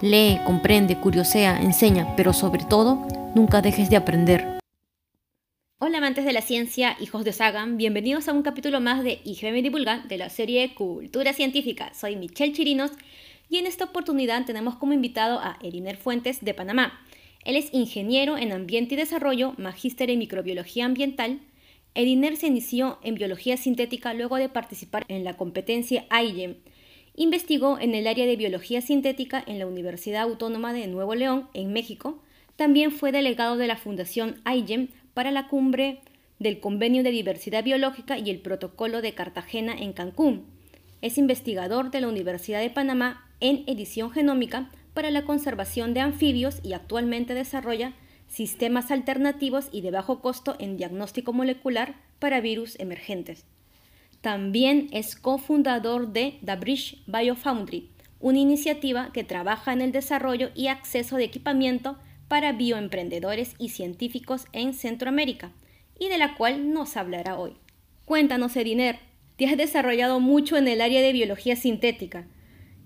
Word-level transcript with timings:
Lee, 0.00 0.38
comprende, 0.46 0.96
curiosea, 0.96 1.60
enseña, 1.60 2.14
pero 2.14 2.32
sobre 2.32 2.64
todo, 2.64 3.04
nunca 3.34 3.62
dejes 3.62 3.90
de 3.90 3.96
aprender. 3.96 4.60
Hola 5.80 5.98
amantes 5.98 6.24
de 6.24 6.32
la 6.32 6.40
ciencia, 6.40 6.96
hijos 7.00 7.24
de 7.24 7.32
Sagan, 7.32 7.76
bienvenidos 7.76 8.28
a 8.28 8.32
un 8.32 8.42
capítulo 8.42 8.80
más 8.80 9.02
de 9.02 9.20
IGM 9.24 9.60
Divulga 9.60 10.04
de 10.08 10.16
la 10.16 10.30
serie 10.30 10.72
Cultura 10.74 11.32
Científica. 11.32 11.92
Soy 11.94 12.14
Michelle 12.14 12.52
Chirinos 12.52 12.92
y 13.50 13.56
en 13.58 13.66
esta 13.66 13.86
oportunidad 13.86 14.44
tenemos 14.44 14.76
como 14.76 14.92
invitado 14.92 15.40
a 15.40 15.58
Eriner 15.64 15.96
Fuentes 15.96 16.44
de 16.44 16.54
Panamá. 16.54 17.00
Él 17.44 17.56
es 17.56 17.74
ingeniero 17.74 18.38
en 18.38 18.52
ambiente 18.52 18.94
y 18.94 18.98
desarrollo, 18.98 19.54
magíster 19.58 20.10
en 20.10 20.20
microbiología 20.20 20.84
ambiental. 20.84 21.40
Eriner 21.96 22.36
se 22.36 22.46
inició 22.46 23.00
en 23.02 23.16
biología 23.16 23.56
sintética 23.56 24.14
luego 24.14 24.36
de 24.36 24.48
participar 24.48 25.04
en 25.08 25.24
la 25.24 25.36
competencia 25.36 26.06
IGEM. 26.22 26.58
Investigó 27.20 27.80
en 27.80 27.96
el 27.96 28.06
área 28.06 28.26
de 28.26 28.36
biología 28.36 28.80
sintética 28.80 29.42
en 29.44 29.58
la 29.58 29.66
Universidad 29.66 30.22
Autónoma 30.22 30.72
de 30.72 30.86
Nuevo 30.86 31.16
León, 31.16 31.48
en 31.52 31.72
México. 31.72 32.22
También 32.54 32.92
fue 32.92 33.10
delegado 33.10 33.56
de 33.56 33.66
la 33.66 33.76
Fundación 33.76 34.40
IGEM 34.46 34.86
para 35.14 35.32
la 35.32 35.48
cumbre 35.48 36.00
del 36.38 36.60
Convenio 36.60 37.02
de 37.02 37.10
Diversidad 37.10 37.64
Biológica 37.64 38.18
y 38.18 38.30
el 38.30 38.38
Protocolo 38.38 39.02
de 39.02 39.14
Cartagena 39.14 39.72
en 39.76 39.94
Cancún. 39.94 40.44
Es 41.02 41.18
investigador 41.18 41.90
de 41.90 42.02
la 42.02 42.06
Universidad 42.06 42.60
de 42.60 42.70
Panamá 42.70 43.28
en 43.40 43.64
edición 43.66 44.12
genómica 44.12 44.70
para 44.94 45.10
la 45.10 45.24
conservación 45.24 45.94
de 45.94 46.00
anfibios 46.02 46.60
y 46.62 46.72
actualmente 46.72 47.34
desarrolla 47.34 47.94
sistemas 48.28 48.92
alternativos 48.92 49.70
y 49.72 49.80
de 49.80 49.90
bajo 49.90 50.20
costo 50.20 50.54
en 50.60 50.76
diagnóstico 50.76 51.32
molecular 51.32 51.96
para 52.20 52.40
virus 52.40 52.78
emergentes. 52.78 53.44
También 54.20 54.88
es 54.92 55.14
cofundador 55.14 56.12
de 56.12 56.40
The 56.44 56.56
Bridge 56.56 57.02
Biofoundry, 57.06 57.90
una 58.18 58.38
iniciativa 58.38 59.10
que 59.12 59.22
trabaja 59.22 59.72
en 59.72 59.80
el 59.80 59.92
desarrollo 59.92 60.50
y 60.56 60.66
acceso 60.66 61.16
de 61.16 61.24
equipamiento 61.24 61.98
para 62.26 62.52
bioemprendedores 62.52 63.54
y 63.58 63.68
científicos 63.68 64.46
en 64.52 64.74
Centroamérica, 64.74 65.52
y 65.98 66.08
de 66.08 66.18
la 66.18 66.34
cual 66.34 66.72
nos 66.72 66.96
hablará 66.96 67.38
hoy. 67.38 67.54
Cuéntanos, 68.04 68.56
Ediner, 68.56 68.98
te 69.36 69.46
has 69.46 69.56
desarrollado 69.56 70.18
mucho 70.18 70.56
en 70.56 70.66
el 70.66 70.80
área 70.80 71.00
de 71.00 71.12
biología 71.12 71.54
sintética, 71.54 72.26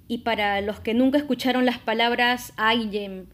y 0.08 0.18
para 0.18 0.60
los 0.60 0.80
que 0.80 0.92
nunca 0.92 1.16
escucharon 1.16 1.64
las 1.64 1.78
palabras 1.78 2.52
IGEM 2.58 3.26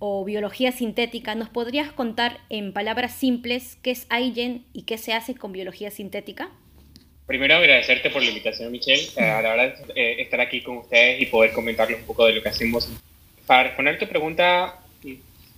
o 0.00 0.24
biología 0.24 0.72
sintética, 0.72 1.36
¿nos 1.36 1.48
podrías 1.48 1.92
contar 1.92 2.40
en 2.48 2.72
palabras 2.72 3.12
simples 3.12 3.78
qué 3.82 3.92
es 3.92 4.08
IGEM 4.10 4.64
y 4.72 4.82
qué 4.82 4.98
se 4.98 5.12
hace 5.12 5.36
con 5.36 5.52
biología 5.52 5.92
sintética? 5.92 6.50
Primero 7.32 7.54
agradecerte 7.54 8.10
por 8.10 8.22
la 8.22 8.28
invitación, 8.28 8.70
Michelle. 8.70 9.08
Eh, 9.16 9.24
a 9.24 9.40
la 9.40 9.54
hora 9.54 9.74
de 9.94 10.20
estar 10.20 10.38
aquí 10.38 10.60
con 10.60 10.76
ustedes 10.76 11.22
y 11.22 11.24
poder 11.24 11.52
comentarles 11.52 12.00
un 12.00 12.04
poco 12.04 12.26
de 12.26 12.34
lo 12.34 12.42
que 12.42 12.50
hacemos. 12.50 12.86
Para 13.46 13.62
responder 13.62 13.98
tu 13.98 14.06
pregunta, 14.06 14.78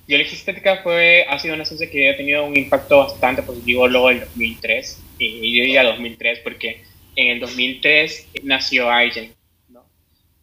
Biología 0.07 0.37
sintética 0.37 0.83
fue, 0.85 1.27
ha 1.29 1.37
sido 1.41 1.57
una 1.57 1.65
ciencia 1.65 1.91
que 1.91 2.11
ha 2.11 2.17
tenido 2.17 2.45
un 2.45 2.57
impacto 2.57 2.99
bastante 2.99 3.43
positivo 3.43 3.89
luego 3.89 4.11
del 4.11 4.21
2003, 4.21 5.03
y 5.19 5.59
yo 5.59 5.65
diría 5.65 5.83
2003 5.83 6.39
porque 6.45 6.85
en 7.17 7.31
el 7.31 7.41
2003 7.41 8.29
nació 8.45 8.87
IGEN. 9.03 9.33
¿no? 9.71 9.85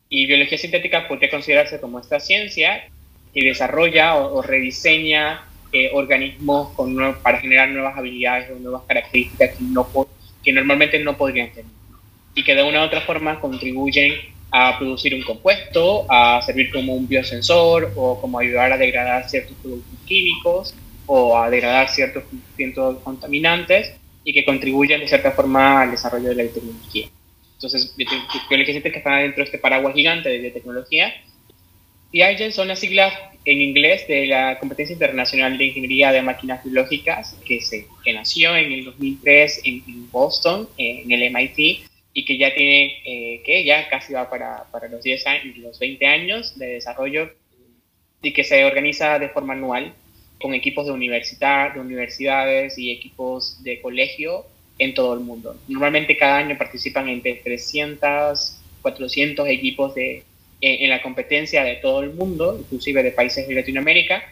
Y 0.09 0.25
biología 0.25 0.57
sintética 0.57 1.07
podría 1.07 1.29
considerarse 1.29 1.79
como 1.79 2.01
esta 2.01 2.19
ciencia 2.19 2.89
que 3.33 3.45
desarrolla 3.45 4.17
o, 4.17 4.41
rediseña 4.41 5.45
eh, 5.71 5.91
organismos 5.93 6.73
con 6.73 7.15
para 7.23 7.39
generar 7.39 7.69
nuevas 7.69 7.97
habilidades 7.97 8.51
o 8.51 8.55
nuevas 8.55 8.81
características 8.85 9.51
que, 9.51 9.63
no, 9.63 9.87
que 10.43 10.53
normalmente 10.53 10.99
no 10.99 11.17
podrían 11.17 11.51
tener. 11.51 11.71
Y 12.35 12.43
que 12.43 12.55
de 12.55 12.63
una 12.63 12.81
u 12.81 12.85
otra 12.85 13.01
forma 13.01 13.39
contribuyen 13.39 14.13
a 14.51 14.77
producir 14.77 15.15
un 15.15 15.23
compuesto, 15.23 16.05
a 16.09 16.41
servir 16.41 16.71
como 16.71 16.93
un 16.93 17.07
biosensor 17.07 17.93
o 17.95 18.19
como 18.19 18.39
ayudar 18.39 18.73
a 18.73 18.77
degradar 18.77 19.29
ciertos 19.29 19.55
productos 19.61 19.99
químicos 20.05 20.75
o 21.05 21.37
a 21.37 21.49
degradar 21.49 21.89
ciertos, 21.89 22.23
contaminantes 23.03 23.93
y 24.23 24.33
que 24.33 24.45
contribuyen 24.45 24.99
de 24.99 25.07
cierta 25.07 25.31
forma 25.31 25.81
al 25.81 25.91
desarrollo 25.91 26.29
de 26.29 26.35
la 26.35 26.51
tecnología. 26.51 27.07
Entonces, 27.53 27.93
biología 27.95 28.81
que 28.81 28.97
está 28.97 29.17
dentro 29.17 29.37
de 29.37 29.43
este 29.43 29.57
paraguas 29.57 29.93
gigante 29.93 30.29
de 30.29 30.39
biotecnología. 30.39 31.13
Y 32.11 32.23
IGEN 32.23 32.51
son 32.51 32.67
las 32.67 32.79
siglas 32.79 33.13
en 33.45 33.61
inglés 33.61 34.07
de 34.07 34.27
la 34.27 34.59
Competencia 34.59 34.93
Internacional 34.93 35.57
de 35.57 35.65
Ingeniería 35.65 36.11
de 36.11 36.21
Máquinas 36.21 36.63
Biológicas, 36.63 37.35
que, 37.45 37.61
se, 37.61 37.87
que 38.03 38.13
nació 38.13 38.55
en 38.55 38.71
el 38.71 38.85
2003 38.85 39.61
en, 39.63 39.83
en 39.87 40.11
Boston, 40.11 40.67
en 40.77 41.11
el 41.11 41.31
MIT, 41.31 41.91
y 42.13 42.25
que 42.25 42.37
ya 42.37 42.53
tiene, 42.53 43.01
eh, 43.05 43.41
que 43.45 43.63
ya 43.63 43.87
casi 43.89 44.13
va 44.13 44.29
para, 44.29 44.65
para, 44.71 44.87
los 44.89 45.03
10 45.03 45.27
años, 45.27 45.57
los 45.57 45.79
20 45.79 46.05
años 46.05 46.57
de 46.57 46.67
desarrollo 46.67 47.31
y 48.21 48.33
que 48.33 48.43
se 48.43 48.65
organiza 48.65 49.17
de 49.17 49.29
forma 49.29 49.53
anual 49.53 49.93
con 50.39 50.53
equipos 50.53 50.85
de 50.85 50.91
universidad, 50.91 51.73
de 51.73 51.79
universidades 51.79 52.77
y 52.77 52.91
equipos 52.91 53.63
de 53.63 53.79
colegio 53.79 54.45
en 54.77 54.93
todo 54.93 55.13
el 55.13 55.21
mundo. 55.21 55.55
Normalmente 55.67 56.17
cada 56.17 56.37
año 56.37 56.57
participan 56.57 57.07
entre 57.07 57.35
300, 57.35 58.57
400 58.81 59.47
equipos 59.47 59.95
de, 59.95 60.23
en, 60.61 60.89
la 60.89 61.01
competencia 61.01 61.63
de 61.63 61.75
todo 61.75 62.03
el 62.03 62.13
mundo, 62.13 62.57
inclusive 62.59 63.03
de 63.03 63.11
países 63.11 63.47
de 63.47 63.55
Latinoamérica. 63.55 64.23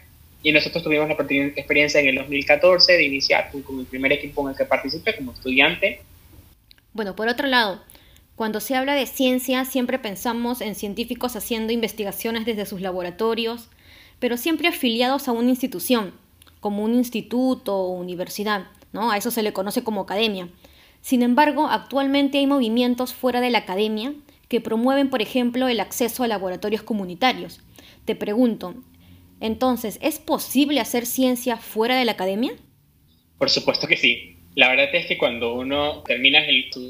Y 0.42 0.52
nosotros 0.54 0.84
tuvimos 0.84 1.10
la 1.10 1.16
experiencia 1.16 2.00
en 2.00 2.08
el 2.08 2.16
2014 2.16 2.94
de 2.94 3.04
iniciar 3.04 3.52
con 3.52 3.80
el 3.80 3.86
primer 3.86 4.14
equipo 4.14 4.42
en 4.44 4.52
el 4.52 4.58
que 4.58 4.66
participé 4.66 5.16
como 5.16 5.34
estudiante 5.34 6.00
bueno, 6.94 7.16
por 7.16 7.28
otro 7.28 7.48
lado, 7.48 7.80
cuando 8.36 8.60
se 8.60 8.76
habla 8.76 8.96
de 8.96 9.06
ciencia 9.06 9.64
siempre 9.66 10.00
pensamos 10.00 10.60
en 10.60 10.76
científicos 10.76 11.36
haciendo 11.36 11.72
investigaciones 11.72 12.46
desde 12.46 12.66
sus 12.66 12.82
laboratorios, 12.82 13.70
pero 14.20 14.38
siempre 14.38 14.68
afiliados 14.68 15.28
a 15.28 15.32
una 15.32 15.50
institución, 15.50 16.14
como 16.60 16.84
un 16.84 16.96
instituto 16.96 17.76
o 17.76 17.94
universidad, 17.94 18.66
¿no? 18.92 19.12
A 19.12 19.18
eso 19.18 19.30
se 19.30 19.44
le 19.44 19.54
conoce 19.54 19.84
como 19.84 20.02
academia. 20.02 20.50
Sin 21.02 21.22
embargo, 21.22 21.68
actualmente 21.68 22.40
hay 22.40 22.48
movimientos 22.48 23.14
fuera 23.14 23.40
de 23.40 23.52
la 23.52 23.60
academia 23.60 24.14
que 24.50 24.60
promueven, 24.60 25.10
por 25.10 25.22
ejemplo, 25.22 25.68
el 25.68 25.80
acceso 25.80 26.24
a 26.24 26.28
laboratorios 26.28 26.84
comunitarios. 26.84 27.62
Te 28.04 28.16
pregunto, 28.16 28.76
entonces, 29.40 30.00
¿es 30.02 30.20
posible 30.20 30.82
hacer 30.82 31.06
ciencia 31.06 31.58
fuera 31.58 31.98
de 31.98 32.06
la 32.06 32.14
academia? 32.14 32.52
Por 33.38 33.50
supuesto 33.50 33.88
que 33.88 33.96
sí. 33.96 34.36
La 34.56 34.70
verdad 34.70 34.94
es 34.94 35.06
que 35.06 35.18
cuando 35.18 35.54
uno 35.54 36.04
termina 36.04 36.40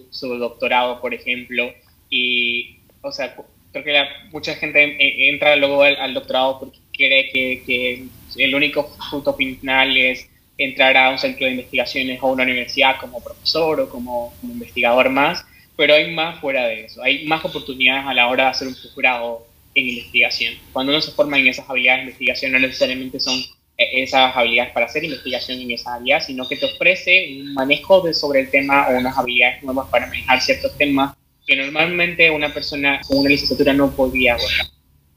su, 0.09 0.38
doctorado, 0.38 1.00
por 1.02 1.14
ejemplo, 1.14 1.72
y, 2.09 2.80
o 3.02 3.12
sea, 3.12 3.36
creo 3.72 3.84
que 3.84 4.03
mucha 4.31 4.56
gente 4.56 5.30
entra 5.30 5.56
luego 5.56 5.84
al, 5.84 6.14
doctorado 6.14 6.59
porque 6.59 6.80
cree 6.94 7.30
que, 7.31 8.08
el 8.38 8.56
único 8.56 8.90
fruto 9.09 9.34
final 9.34 9.96
es 9.97 10.30
entrar 10.58 10.96
a 10.97 11.09
un 11.09 11.18
centro 11.18 11.46
de 11.46 11.52
investigaciones 11.52 12.20
o 12.22 12.28
una 12.28 12.44
universidad 12.44 13.00
como 13.00 13.24
profesor 13.24 13.81
o 13.81 13.90
como, 13.90 14.34
investigador 14.44 15.09
más, 15.09 15.46
pero 15.79 15.94
hay 15.94 16.12
más 16.12 16.41
fuera 16.41 16.67
de 16.67 16.84
eso, 16.84 17.01
hay 17.01 17.25
más 17.25 17.45
oportunidades 17.45 18.06
a 18.06 18.13
la 18.13 18.28
hora 18.28 18.44
de 18.44 18.50
hacer 18.50 18.67
un 18.67 18.73
posgrado 18.75 19.47
en 19.73 19.87
investigación. 19.87 20.55
Cuando 20.73 20.91
uno 20.91 20.99
se 20.99 21.14
forma 21.14 21.40
en 21.40 21.47
esas 21.47 21.70
habilidades 21.70 21.99
de 21.99 22.03
investigación, 22.08 22.52
no 22.52 22.59
necesariamente 22.59 23.17
son 23.17 23.40
e-, 23.78 24.03
esas 24.03 24.35
habilidades 24.35 24.73
para 24.73 24.87
hacer 24.87 25.05
investigación 25.05 25.58
en 25.61 25.72
esa 25.72 25.96
área, 25.96 26.20
sino 26.20 26.46
que 26.49 26.58
te 26.58 26.66
ofrece 26.66 27.40
un 27.40 27.53
manejo 27.53 28.02
de, 28.02 28.14
sobre 28.14 28.41
el 28.41 28.49
tema 28.52 28.90
o 28.90 28.97
unas 28.97 29.17
habilidades 29.17 29.64
nuevas 29.64 29.87
para 29.87 30.08
manejar 30.08 30.41
ciertos 30.41 30.78
temas 30.78 31.16
que 31.47 31.55
normalmente 31.55 32.29
una 32.29 32.53
persona 32.53 32.99
con 33.08 33.20
una 33.20 33.29
licenciatura 33.29 33.72
no 33.72 33.90
podría 33.96 34.34
abordar. 34.34 34.66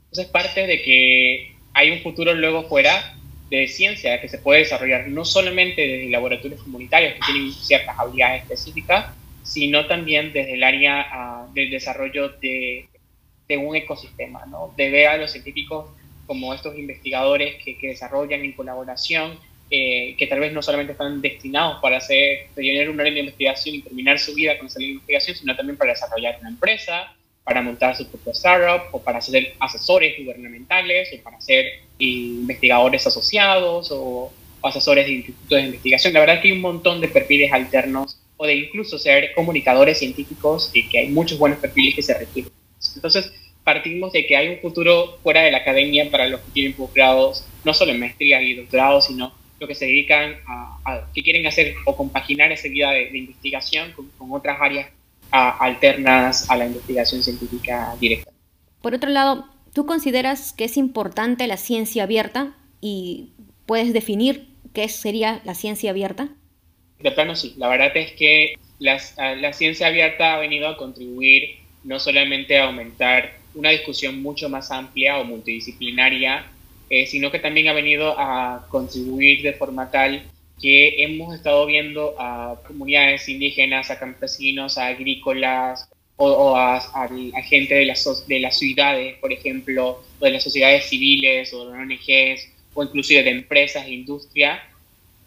Entonces 0.05 0.27
parte 0.27 0.69
de 0.69 0.81
que 0.81 1.57
hay 1.75 1.91
un 1.91 2.03
futuro 2.03 2.35
luego 2.35 2.69
fuera 2.69 3.17
de 3.51 3.67
ciencia 3.67 4.21
que 4.21 4.29
se 4.29 4.39
puede 4.39 4.61
desarrollar 4.61 5.09
no 5.09 5.25
solamente 5.25 5.83
desde 5.85 6.09
laboratorios 6.09 6.63
comunitarios 6.63 7.15
que 7.15 7.21
tienen 7.27 7.53
ciertas 7.53 7.99
habilidades 7.99 8.43
específicas, 8.43 9.07
sino 9.43 9.87
también 9.87 10.33
desde 10.33 10.55
el 10.55 10.63
área 10.63 11.07
ah, 11.11 11.49
del 11.55 11.71
desarrollo 11.71 12.31
de, 12.41 12.89
un 13.55 13.77
ecosistema, 13.77 14.47
¿no? 14.47 14.73
de 14.79 14.89
ver 14.89 15.09
a 15.09 15.19
los 15.19 15.31
científicos 15.31 15.91
como 16.27 16.55
estos 16.55 16.79
investigadores 16.79 17.63
que, 17.63 17.77
desarrollan 17.83 18.41
en 18.41 18.53
colaboración, 18.53 19.39
eh, 19.69 20.15
que 20.17 20.27
tal 20.27 20.41
vez 20.41 20.55
no 20.55 20.63
solamente 20.63 20.93
están 20.93 21.21
destinados 21.21 21.79
para 21.83 21.99
hacer, 21.99 22.47
tener 22.55 22.89
una 22.89 23.05
línea 23.05 23.17
de 23.17 23.29
investigación 23.29 23.75
y 23.75 23.83
terminar 23.83 24.19
su 24.19 24.35
vida 24.35 24.57
con 24.57 24.69
esa 24.69 24.79
línea 24.79 24.93
de 24.93 24.95
investigación, 24.95 25.37
sino 25.37 25.55
también 25.55 25.77
para 25.77 25.93
desarrollar 25.93 26.39
una 26.41 26.49
empresa 26.49 27.15
para 27.45 27.61
montar 27.61 27.97
su 27.97 28.09
propio 28.09 28.33
startup 28.33 28.89
o 28.93 29.03
para 29.03 29.21
ser 29.21 29.55
asesores 29.59 30.17
gubernamentales 30.19 31.09
o 31.13 31.23
para 31.23 31.41
ser 31.41 31.81
investigadores 31.99 33.07
asociados 33.07 33.89
o, 33.91 34.33
asesores 34.63 35.07
de 35.07 35.13
institutos 35.13 35.59
de 35.59 35.65
investigación. 35.65 36.13
La 36.13 36.21
verdad 36.21 36.37
es 36.37 36.43
que 36.43 36.49
hay 36.49 36.55
un 36.55 36.61
montón 36.61 37.01
de 37.01 37.09
perfiles 37.09 37.53
alternos 37.53 38.22
o 38.43 38.47
de 38.47 38.57
incluso 38.57 38.99
ser 38.99 39.33
comunicadores 39.35 40.01
científicos 40.01 40.73
y 40.75 40.89
que 40.89 40.99
hay 40.99 41.09
muchos 41.11 41.39
buenos 41.39 41.61
perfiles 41.61 41.95
que 41.95 42.03
se 42.03 42.19
requieren. 42.19 42.51
Entonces, 42.97 43.33
partimos 43.63 44.11
de 44.13 44.27
que 44.27 44.37
hay 44.37 44.49
un 44.49 44.59
futuro 44.59 45.17
fuera 45.23 45.43
de 45.43 45.53
la 45.53 45.59
academia 45.59 46.11
para 46.11 46.27
los 46.27 46.41
que 46.41 46.51
tienen 46.51 46.73
posgrados, 46.73 47.47
no 47.63 47.73
solo 47.73 47.93
en 47.93 48.01
maestría 48.01 48.43
y 48.43 48.55
doctorado, 48.55 49.01
sino 49.01 49.33
los 49.61 49.69
que 49.69 49.77
se 49.77 49.87
dedican 49.87 50.39
a, 50.49 51.07
que 51.15 51.23
quieren 51.23 51.47
hacer 51.47 51.77
o 51.87 51.97
compaginar 51.97 52.51
esa 52.51 52.67
vida 52.67 52.91
de, 52.91 53.17
investigación 53.17 53.93
con, 53.93 54.33
otras 54.33 54.61
áreas 54.61 54.91
alternas 55.31 56.51
a 56.51 56.57
la 56.57 56.67
investigación 56.67 57.23
científica 57.23 57.95
directa. 58.01 58.29
Por 58.81 58.93
otro 58.93 59.09
lado, 59.09 59.47
¿tú 59.73 59.87
consideras 59.87 60.53
que 60.53 60.65
es 60.65 60.77
importante 60.77 61.47
la 61.47 61.59
ciencia 61.59 62.03
abierta 62.03 62.57
y 62.81 63.35
puedes 63.67 63.93
definir 63.93 64.49
qué 64.73 64.89
sería 64.89 65.41
la 65.45 65.55
ciencia 65.55 65.91
abierta? 65.91 66.31
De 67.03 67.11
plano 67.11 67.35
sí, 67.35 67.55
la 67.57 67.69
verdad 67.69 67.97
es 67.97 68.13
que 68.13 68.55
la 68.79 69.53
ciencia 69.53 69.89
abierta 69.89 70.35
ha 70.35 70.39
venido 70.39 70.69
a 70.69 70.77
contribuir 70.77 71.57
no 71.85 71.99
solamente 71.99 72.59
a 72.59 72.65
aumentar 72.65 73.35
una 73.55 73.71
discusión 73.71 74.23
mucho 74.23 74.49
más 74.49 74.71
amplia 74.71 75.19
o 75.19 75.25
multidisciplinaria, 75.25 76.47
eh, 76.89 77.07
sino 77.07 77.31
que 77.31 77.39
también 77.39 77.69
ha 77.69 77.73
venido 77.73 78.15
a 78.19 78.67
contribuir 78.69 79.43
de 79.43 79.53
forma 79.55 79.91
tal 79.91 80.23
que 80.61 81.03
hemos 81.03 81.35
estado 81.35 81.67
viendo 81.67 82.15
a 82.19 82.61
comunidades 82.67 83.29
indígenas, 83.29 83.91
a 83.91 83.99
campesinos, 83.99 84.79
a 84.79 84.87
agrícolas 84.87 85.89
o, 86.17 86.57
a, 86.57 86.81
gente 87.43 87.75
de 87.75 87.87
las, 87.87 88.27
de 88.29 88.39
las 88.39 88.59
ciudades, 88.59 89.17
por 89.19 89.33
ejemplo, 89.33 90.03
o 90.21 90.25
de 90.25 90.31
las 90.31 90.45
sociedades 90.45 90.85
civiles 90.85 91.53
o 91.53 91.69
de 91.69 91.79
ONGs 91.79 92.49
o 92.75 92.85
inclusive 92.85 93.25
de 93.25 93.31
empresas 93.31 93.87
e 93.87 93.93
industria, 93.93 94.63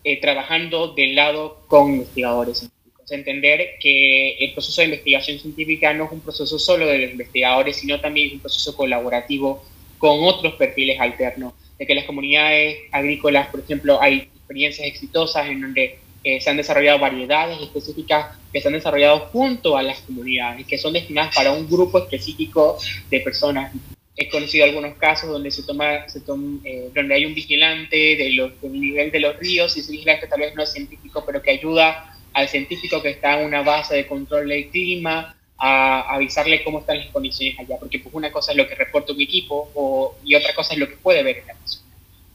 eh, 0.06 0.22
trabajando 0.22 0.94
del 0.94 1.16
lado 1.16 1.66
con 1.68 1.92
investigadores 1.92 2.70
entender 3.14 3.76
que 3.80 4.36
el 4.40 4.54
proceso 4.54 4.82
de 4.82 4.86
investigación 4.86 5.38
científica 5.40 5.94
no 5.94 6.06
es 6.06 6.12
un 6.12 6.22
proceso 6.22 6.58
solo 6.58 6.88
de 6.88 7.00
los 7.00 7.12
investigadores, 7.12 7.78
sino 7.78 8.00
también 8.00 8.28
es 8.28 8.34
un 8.34 8.40
proceso 8.40 8.76
colaborativo 8.76 9.64
con 9.98 10.24
otros 10.24 10.54
perfiles 10.56 11.00
alternos, 11.00 11.54
de 11.78 11.86
que 11.86 11.96
las 11.96 12.06
comunidades 12.06 12.78
agrícolas, 12.92 13.48
por 13.50 13.60
ejemplo, 13.60 14.02
hay 14.02 14.30
experiencias 14.36 14.88
exitosas 14.88 15.48
en 15.48 15.62
donde 15.62 16.00
eh, 16.24 16.42
se 16.42 16.50
han 16.50 16.58
desarrollado 16.58 17.00
variedades 17.00 17.62
específicas 17.62 18.36
que 18.52 18.60
se 18.60 18.68
han 18.68 18.74
desarrollado 18.74 19.20
junto 19.32 19.78
a 19.78 19.84
las 19.84 20.00
comunidades, 20.02 20.66
que 20.66 20.78
son 20.78 20.94
destinadas 20.94 21.36
para 21.36 21.52
un 21.52 21.70
grupo 21.70 22.00
específico 22.00 22.78
de 23.10 23.20
personas. 23.20 23.72
He 24.18 24.30
conocido 24.30 24.66
algunos 24.66 24.96
casos 24.96 25.30
donde 25.30 25.52
se 25.52 25.64
toma, 25.64 26.08
se 26.08 26.22
toma 26.22 26.60
eh, 26.64 26.90
donde 26.94 27.16
hay 27.16 27.26
un 27.26 27.36
vigilante 27.36 28.16
de 28.16 28.32
los, 28.32 28.62
del 28.62 28.80
nivel 28.80 29.12
de 29.12 29.20
los 29.20 29.38
ríos 29.38 29.76
y 29.76 29.82
ese 29.82 29.92
vigilante 29.92 30.28
tal 30.28 30.40
vez 30.40 30.56
no 30.56 30.64
es 30.64 30.72
científico, 30.72 31.24
pero 31.26 31.42
que 31.42 31.52
ayuda 31.52 32.16
al 32.34 32.48
científico 32.48 33.02
que 33.02 33.10
está 33.10 33.40
en 33.40 33.46
una 33.46 33.62
base 33.62 33.96
de 33.96 34.08
control 34.08 34.50
del 34.50 34.70
clima, 34.70 35.36
a 35.58 36.14
avisarle 36.16 36.64
cómo 36.64 36.80
están 36.80 36.98
las 36.98 37.08
condiciones 37.08 37.58
allá, 37.60 37.78
porque 37.80 38.00
pues 38.00 38.14
una 38.14 38.32
cosa 38.32 38.52
es 38.52 38.58
lo 38.58 38.68
que 38.68 38.76
reporta 38.76 39.14
un 39.14 39.22
equipo 39.22 39.72
o, 39.74 40.18
y 40.24 40.36
otra 40.36 40.54
cosa 40.54 40.74
es 40.74 40.80
lo 40.80 40.90
que 40.90 40.98
puede 40.98 41.24
ver 41.24 41.38
en 41.38 41.48
la 41.48 41.54
persona. 41.56 41.86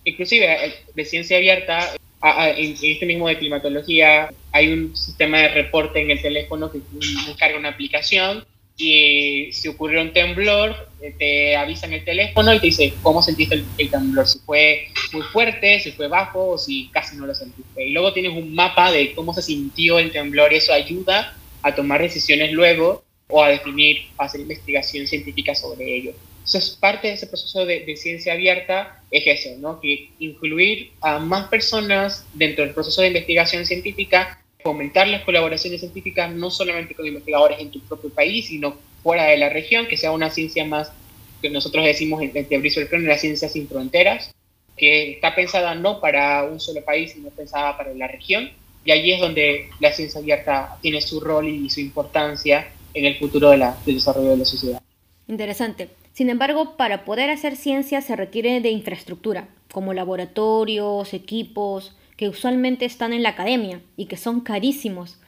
Inclusive 0.05 0.67
eh, 0.67 0.75
de 0.94 1.05
ciencia 1.05 1.37
abierta, 1.37 1.94
en, 2.23 2.77
este 2.82 3.06
mismo 3.06 3.29
de 3.29 3.38
climatología, 3.38 4.31
hay 4.53 4.73
un 4.73 4.97
sistema 4.97 5.38
de 5.38 5.49
reporte 5.49 6.00
en 6.00 6.11
el 6.11 6.21
teléfono 6.21 6.71
que 6.71 6.81
descarga 7.27 7.59
una 7.59 7.71
aplicación 7.71 8.44
y 8.81 9.53
si 9.53 9.69
ocurrió 9.69 10.00
un 10.00 10.12
temblor, 10.12 10.75
eh, 11.03 11.15
te 11.19 11.56
avisa 11.56 11.87
en 11.87 11.94
el 11.94 12.05
teléfono 12.05 12.55
y 12.55 12.61
te 12.61 12.67
dice 12.67 12.94
cómo 13.03 13.23
sentiste 13.23 13.62
el, 13.79 13.91
temblor, 13.91 14.27
si 14.27 14.38
fue 14.41 14.88
muy 15.12 15.23
fuerte, 15.23 15.81
si 15.81 15.93
fue 15.93 16.09
bajo 16.09 16.50
o 16.50 16.59
si 16.59 16.88
casi 16.93 17.17
no 17.17 17.27
lo 17.27 17.35
sentiste. 17.35 17.87
Y 17.87 17.93
luego 17.93 18.12
tienes 18.12 18.32
un 18.32 18.55
mapa 18.55 18.91
de 18.91 19.12
cómo 19.12 19.35
se 19.35 19.43
sintió 19.43 19.99
el 19.99 20.12
temblor 20.12 20.53
y 20.53 20.56
eso 20.56 20.73
ayuda 20.73 21.37
a 21.62 21.75
tomar 21.75 22.00
decisiones 22.00 22.53
luego 22.53 23.05
o 23.29 23.43
a 23.43 23.49
definir, 23.49 23.99
a 24.19 24.25
hacer 24.25 24.41
investigación 24.41 25.06
científica 25.06 25.55
sobre 25.55 25.97
ello. 25.97 26.12
Entonces, 26.38 26.77
parte 26.81 27.09
de 27.09 27.15
ese 27.15 27.27
proceso 27.27 27.65
de, 27.67 27.81
de, 27.81 27.97
ciencia 27.97 28.32
abierta 28.32 29.03
es 29.11 29.27
eso, 29.27 29.56
¿no? 29.59 29.79
Que 29.81 30.11
incluir 30.19 30.91
a 31.00 31.19
más 31.19 31.49
personas 31.49 32.27
dentro 32.35 32.65
del 32.65 32.75
proceso 32.75 33.03
de 33.03 33.09
investigación 33.09 33.67
científica 33.67 34.40
fomentar 34.62 35.09
las 35.09 35.23
colaboraciones 35.23 35.81
científicas 35.81 36.33
no 36.33 36.51
solamente 36.51 36.95
con 36.95 37.07
investigadores 37.07 37.59
en 37.61 37.71
tu 37.71 37.81
propio 37.81 38.11
país, 38.11 38.47
sino 38.47 38.77
fuera 39.03 39.25
de 39.25 39.37
la 39.39 39.49
región, 39.49 39.87
que 39.87 39.97
sea 39.97 40.12
una 40.12 40.31
ciencia 40.31 40.65
más, 40.65 40.93
que 41.41 41.51
nosotros 41.51 41.85
decimos 41.85 42.23
en, 42.23 42.33
en 42.35 42.47
el 42.51 43.07
la 43.07 43.19
ciencia 43.19 43.49
sin 43.49 43.69
fronteras, 43.69 44.33
que 44.77 45.12
está 45.12 45.35
pensada 45.35 45.75
no 45.75 46.01
para 46.01 46.45
un 46.45 46.61
solo 46.61 46.85
país, 46.85 47.12
sino 47.12 47.31
pensada 47.31 47.77
para 47.77 47.95
la 47.95 48.09
región. 48.09 48.51
Y 48.85 48.93
allí 48.93 49.12
es 49.12 49.21
donde 49.21 49.69
la 49.79 49.93
ciencia 49.93 50.21
abierta 50.21 50.79
tiene 50.81 51.01
su 51.03 51.21
rol 51.21 51.49
y 51.49 51.69
su 51.69 51.81
importancia 51.81 52.69
en 52.95 53.05
el 53.05 53.19
futuro 53.19 53.51
de 53.51 53.59
la, 53.59 53.77
del 53.85 53.97
desarrollo 53.97 54.31
de 54.31 54.37
la 54.39 54.45
sociedad. 54.45 54.83
Interesante. 55.29 55.89
Sin 56.13 56.29
embargo, 56.29 56.77
para 56.77 57.05
poder 57.05 57.31
hacer 57.31 57.56
ciencia 57.56 58.01
se 58.01 58.17
requiere 58.17 58.61
de 58.61 58.71
infraestructura, 58.71 59.49
como 59.71 59.95
laboratorios, 59.95 61.15
equipos, 61.15 61.95
que 62.20 62.28
usualmente 62.28 62.84
están 62.84 63.14
en 63.14 63.22
la 63.22 63.31
academia 63.31 63.81
y 63.96 64.05
que 64.05 64.19
son 64.19 64.43
carísimos. 64.43 65.19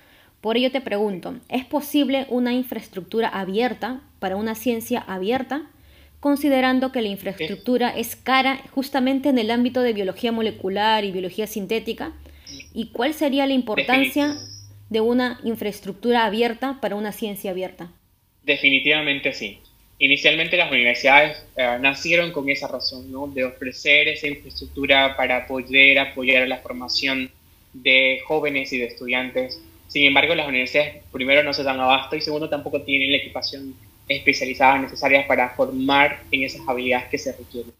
Por 0.43 0.59
ello 0.59 0.71
te 0.71 0.83
pregunto, 0.83 1.41
¿es 1.49 1.65
posible 1.65 2.27
una 2.29 2.53
infraestructura 2.53 3.29
abierta 3.29 4.03
para 4.19 4.37
una 4.37 4.55
ciencia 4.55 5.01
abierta? 5.01 5.71
Considerando 6.21 6.93
que 6.93 7.01
la 7.01 7.09
infraestructura 7.09 7.89
es 7.97 8.15
cara 8.15 8.61
justamente 8.73 9.31
en 9.31 9.39
el 9.39 9.51
ámbito 9.51 9.81
de 9.81 9.95
biología 9.95 10.33
molecular 10.33 11.07
y 11.07 11.13
biología 11.13 11.47
sintética, 11.47 12.13
¿y 12.75 12.89
cuál 12.89 13.15
sería 13.15 13.47
la 13.47 13.55
importancia 13.55 14.37
de 14.91 15.01
una 15.01 15.41
infraestructura 15.45 16.27
abierta 16.27 16.79
para 16.83 16.97
una 16.97 17.13
ciencia 17.13 17.53
abierta? 17.53 17.91
Definitivamente 18.43 19.33
sí. 19.33 19.61
Inicialmente 19.99 20.57
las 20.57 20.71
universidades 20.71 21.45
eh, 21.57 21.79
nacieron 21.81 22.33
con 22.33 22.49
esa 22.49 22.67
razón, 22.67 23.11
¿no? 23.13 23.29
de 23.29 23.45
ofrecer 23.45 24.09
esa 24.09 24.27
infraestructura 24.27 25.17
para 25.17 25.47
poder 25.47 25.99
apoyar 25.99 26.49
la 26.49 26.59
formación 26.59 27.31
de 27.73 28.21
jóvenes 28.27 28.73
y 28.73 28.79
de 28.79 28.87
estudiantes. 28.87 29.61
Sin 29.89 30.07
embargo, 30.07 30.35
las 30.35 30.49
universidades 30.49 31.03
primero 31.13 31.43
no 31.43 31.53
se 31.53 31.63
dan 31.63 31.79
abasto 31.79 32.17
y 32.17 32.21
segundo 32.21 32.49
tampoco 32.49 32.83
tienen 32.83 33.13
la 33.13 33.19
equipación 33.19 33.75
especializada 34.09 34.79
necesaria 34.79 35.27
para 35.27 35.51
formar 35.51 36.23
en 36.31 36.43
esas 36.43 36.67
habilidades 36.67 37.09
que 37.09 37.19
se 37.19 37.33
requieren. 37.33 37.73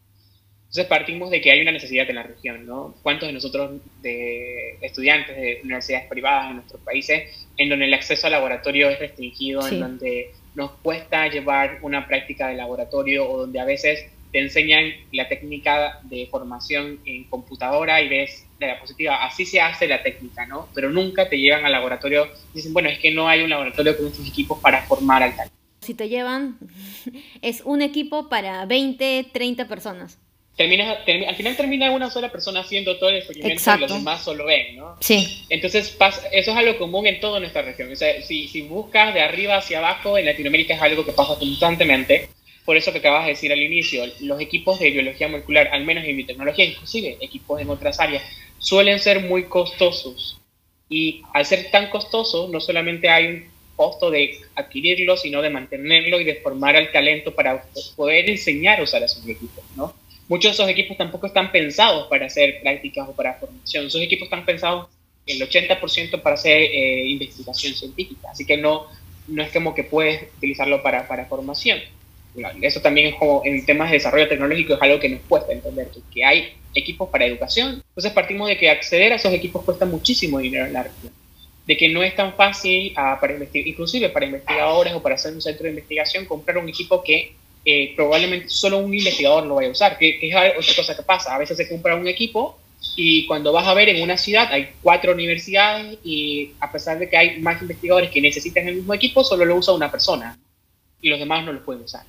Entonces 0.73 0.87
partimos 0.87 1.31
de 1.31 1.43
que 1.43 1.51
hay 1.51 1.61
una 1.61 1.73
necesidad 1.73 2.09
en 2.09 2.17
la 2.17 2.23
región, 2.23 2.65
¿no? 2.65 2.95
¿Cuántos 3.03 3.29
de 3.29 3.35
nosotros, 3.35 3.73
de 4.01 4.79
estudiantes 4.81 5.37
de 5.37 5.61
universidades 5.63 6.09
privadas 6.09 6.49
en 6.49 6.57
nuestros 6.57 6.81
países, 6.81 7.47
en 7.59 7.69
donde 7.69 7.85
el 7.85 7.93
acceso 7.93 8.27
al 8.27 8.33
laboratorio 8.33 8.89
es 8.89 8.99
restringido, 8.99 9.69
en 9.69 9.81
donde 9.81 10.31
nos 10.55 10.73
cuesta 10.83 11.29
llevar 11.29 11.79
una 11.83 12.07
práctica 12.07 12.49
de 12.49 12.55
laboratorio 12.55 13.29
o 13.29 13.39
donde 13.39 13.61
a 13.61 13.65
veces 13.65 14.07
te 14.33 14.39
enseñan 14.41 14.93
la 15.13 15.29
técnica 15.29 16.01
de 16.05 16.27
formación 16.31 17.01
en 17.05 17.25
computadora 17.25 18.01
y 18.01 18.09
ves 18.09 18.47
la 18.59 18.69
diapositiva, 18.69 19.25
así 19.25 19.45
se 19.45 19.61
hace 19.61 19.87
la 19.87 20.03
técnica, 20.03 20.47
¿no? 20.47 20.69
Pero 20.75 20.91
nunca 20.91 21.29
te 21.29 21.39
llevan 21.39 21.65
al 21.67 21.73
laboratorio, 21.73 22.29
dicen, 22.55 22.73
bueno, 22.73 22.89
es 22.89 22.99
que 22.99 23.13
no 23.13 23.29
hay 23.29 23.43
un 23.43 23.51
laboratorio 23.51 23.97
con 23.97 24.07
estos 24.07 24.27
equipos 24.27 24.59
para 24.61 24.83
formar 24.83 25.23
al 25.23 25.37
tal. 25.37 25.51
Si 25.81 25.95
te 25.95 26.09
llevan, 26.09 26.59
es 27.43 27.61
un 27.65 27.83
equipo 27.83 28.29
para 28.29 28.65
20, 28.65 29.29
30 29.33 29.69
personas. 29.69 30.19
Termina, 30.57 30.99
al 31.07 31.35
final 31.35 31.57
termina 31.57 31.91
una 31.91 32.11
sola 32.11 32.31
persona 32.31 32.61
haciendo 32.61 32.99
todo 32.99 33.09
el 33.09 33.17
experimento 33.17 33.75
y 33.75 33.81
los 33.81 33.93
demás 33.93 34.23
solo 34.23 34.45
ven, 34.45 34.77
¿no? 34.77 34.97
Sí. 35.01 35.45
Entonces, 35.49 35.97
eso 36.31 36.51
es 36.51 36.57
algo 36.57 36.77
común 36.77 37.07
en 37.07 37.21
toda 37.21 37.41
nuestra 37.41 37.63
región. 37.63 37.91
O 37.91 37.97
sea, 37.97 38.21
si, 38.21 38.49
si 38.49 38.61
buscas 38.63 39.15
de 39.15 39.23
arriba 39.23 39.57
hacia 39.57 39.79
abajo, 39.79 40.19
en 40.19 40.27
Latinoamérica 40.27 40.75
es 40.75 40.83
algo 40.83 41.07
que 41.07 41.13
pasa 41.13 41.39
constantemente. 41.39 42.29
Por 42.67 42.77
eso 42.77 42.93
que 42.93 42.99
acabas 42.99 43.25
de 43.25 43.31
decir 43.31 43.51
al 43.51 43.63
inicio, 43.63 44.05
los 44.21 44.41
equipos 44.41 44.79
de 44.79 44.91
biología 44.91 45.27
molecular, 45.27 45.69
al 45.69 45.85
menos 45.85 46.05
en 46.05 46.17
biotecnología, 46.17 46.67
inclusive 46.67 47.17
equipos 47.21 47.61
en 47.61 47.71
otras 47.71 47.99
áreas, 47.99 48.23
suelen 48.59 49.01
ser 49.01 49.21
muy 49.21 49.45
costosos. 49.45 50.39
Y 50.89 51.23
al 51.33 51.47
ser 51.47 51.71
tan 51.71 51.89
costosos, 51.89 52.51
no 52.51 52.61
solamente 52.61 53.09
hay 53.09 53.27
un 53.27 53.53
costo 53.75 54.11
de 54.11 54.39
adquirirlo, 54.55 55.17
sino 55.17 55.41
de 55.41 55.49
mantenerlo 55.49 56.21
y 56.21 56.25
de 56.25 56.37
formar 56.37 56.77
al 56.77 56.93
talento 56.93 57.35
para 57.35 57.65
poder 57.97 58.29
enseñar 58.29 58.79
a 58.79 58.83
usar 58.83 59.03
esos 59.03 59.27
equipos, 59.27 59.65
¿no? 59.75 59.95
Muchos 60.33 60.51
de 60.51 60.55
esos 60.55 60.69
equipos 60.71 60.97
tampoco 60.97 61.27
están 61.27 61.53
pensados 61.53 62.07
para 62.09 62.25
hacer 62.25 62.63
prácticas 62.63 63.07
o 63.07 63.13
para 63.13 63.35
formación. 63.35 63.87
Esos 63.87 64.01
equipos 64.01 64.25
están 64.25 64.47
pensados 64.47 64.89
el 65.27 65.39
80% 65.47 66.23
para 66.23 66.37
hacer 66.37 66.63
eh, 66.63 67.07
investigación 67.07 67.75
científica. 67.75 68.31
Así 68.31 68.47
que 68.47 68.57
no, 68.57 68.87
no 69.29 69.43
es 69.43 69.53
como 69.53 69.75
que 69.75 69.85
puedes 69.85 70.23
utilizarlo 70.39 70.83
para, 70.83 71.07
para 71.07 71.27
formación. 71.27 71.81
Eso 72.63 72.81
también 72.81 73.09
es 73.09 73.17
como 73.17 73.43
en 73.45 73.67
temas 73.67 73.91
de 73.91 73.99
desarrollo 73.99 74.27
tecnológico 74.27 74.73
es 74.73 74.81
algo 74.81 74.99
que 74.99 75.11
nos 75.11 75.21
cuesta 75.29 75.53
entender, 75.53 75.91
que, 76.11 76.25
hay 76.25 76.55
equipos 76.75 77.11
para 77.11 77.27
educación. 77.27 77.83
Entonces 77.89 78.13
partimos 78.13 78.49
de 78.49 78.57
que 78.57 78.71
acceder 78.71 79.13
a 79.13 79.17
esos 79.17 79.35
equipos 79.35 79.63
cuesta 79.67 79.85
muchísimo 79.85 80.39
dinero 80.39 80.65
en 80.65 80.73
la 80.73 80.85
región. 80.85 81.13
de 81.67 81.77
que 81.77 81.91
no 81.91 82.03
es 82.03 82.17
tan 82.17 82.33
fácil 82.33 82.95
ah, 82.97 83.19
para 83.21 83.37
inclusive 83.53 84.09
para 84.09 84.25
investigadores 84.25 84.95
o 84.95 85.03
para 85.03 85.17
hacer 85.17 85.35
un 85.35 85.43
centro 85.43 85.65
de 85.65 85.71
investigación, 85.71 86.25
comprar 86.25 86.57
un 86.57 86.71
equipo 86.71 87.05
que 87.05 87.35
probablemente 87.97 88.49
solo 88.49 88.79
un 88.79 88.93
investigador 88.93 89.47
lo 89.47 89.57
vaya 89.57 89.69
a 89.69 89.73
usar, 89.73 89.99
que, 89.99 90.19
que, 90.19 90.29
es 90.29 90.35
otra 90.35 90.75
cosa 90.77 90.97
que 90.97 91.03
pasa. 91.03 91.35
A 91.35 91.39
veces 91.39 91.57
se 91.57 91.69
compra 91.69 91.95
un 91.95 92.09
equipo 92.09 92.59
y 92.97 93.27
cuando 93.27 93.53
vas 93.53 93.67
a 93.67 93.75
ver 93.75 93.89
en 93.89 94.03
una 94.03 94.19
ciudad 94.19 94.49
hay 94.51 94.71
cuatro 94.83 95.13
universidades 95.13 95.99
y 96.05 96.53
a 96.61 96.71
pesar 96.73 96.99
de 96.99 97.09
que 97.09 97.17
hay 97.17 97.41
más 97.41 97.63
investigadores 97.63 98.11
que 98.11 98.21
necesitan 98.21 98.67
el 98.69 98.77
mismo 98.77 98.95
equipo, 98.95 99.25
solo 99.25 99.45
lo 99.45 99.57
usa 99.57 99.75
una 99.75 99.91
persona 99.91 100.39
y 101.01 101.09
los 101.09 101.19
demás 101.19 101.45
no 101.45 101.53
lo 101.53 101.65
pueden 101.65 101.83
usar. 101.83 102.05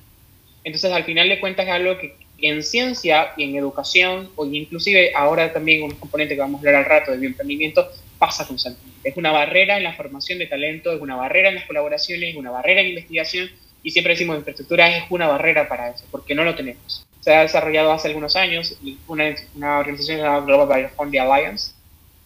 Entonces 0.64 0.92
al 0.92 1.04
final 1.04 1.28
de 1.28 1.40
cuentas 1.40 1.66
es 1.66 1.72
algo 1.72 1.98
que 1.98 2.16
en 2.38 2.62
ciencia 2.62 3.32
y 3.36 3.44
en 3.44 3.56
educación, 3.56 4.30
o 4.36 4.44
inclusive 4.46 5.12
ahora 5.14 5.52
también 5.52 5.82
un 5.82 5.92
componente 5.92 6.34
que 6.34 6.40
vamos 6.40 6.58
a 6.58 6.68
hablar 6.68 6.74
al 6.76 6.84
rato 6.84 7.12
de 7.12 7.18
bioemprendimiento, 7.18 7.88
pasa 8.18 8.46
constantemente. 8.46 9.08
Es 9.08 9.16
una 9.16 9.32
barrera 9.32 9.76
en 9.76 9.84
la 9.84 9.94
formación 9.94 10.38
de 10.38 10.46
talento, 10.46 10.92
es 10.92 11.00
una 11.00 11.16
barrera 11.16 11.50
en 11.50 11.56
las 11.56 11.66
colaboraciones, 11.66 12.30
es 12.30 12.36
una 12.36 12.50
barrera 12.50 12.80
en 12.80 12.88
investigación 12.88 13.50
y 13.84 13.90
siempre 13.90 14.14
decimos 14.14 14.38
infraestructura 14.38 14.96
es 14.96 15.04
una 15.10 15.28
barrera 15.28 15.68
para 15.68 15.90
eso, 15.90 16.04
porque 16.10 16.34
no 16.34 16.42
lo 16.42 16.56
tenemos. 16.56 17.06
Se 17.20 17.32
ha 17.32 17.42
desarrollado 17.42 17.92
hace 17.92 18.08
algunos 18.08 18.34
años 18.34 18.76
una, 19.06 19.32
una 19.54 19.78
organización 19.78 20.18
llamada 20.18 20.40
Global 20.40 20.80
Biofunding 20.80 21.20
Alliance 21.20 21.72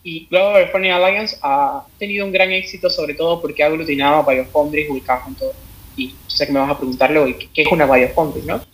y 0.05 0.27
Global 0.31 0.63
Biofunding 0.63 0.93
Alliance 0.93 1.37
ha 1.43 1.85
tenido 1.99 2.25
un 2.25 2.33
gran 2.33 2.53
éxito 2.53 2.89
sobre 2.89 3.15
todo 3.15 3.43
porque 3.43 3.65
ha 3.65 3.67
aglutinado 3.67 4.17
a 4.23 4.33
biofoundries 4.33 4.89
ubicados 4.89 5.27
en 5.27 5.35
todo. 5.35 5.53
Y 5.97 6.11
yo 6.11 6.15
sé 6.29 6.47
que 6.47 6.53
me 6.53 6.61
vas 6.61 6.71
a 6.71 6.79
preguntarle 6.79 7.19
hoy, 7.19 7.35
¿qué 7.53 7.63
es 7.63 7.73
una 7.73 7.87
biofoundry? 7.87 8.43
¿no? 8.43 8.65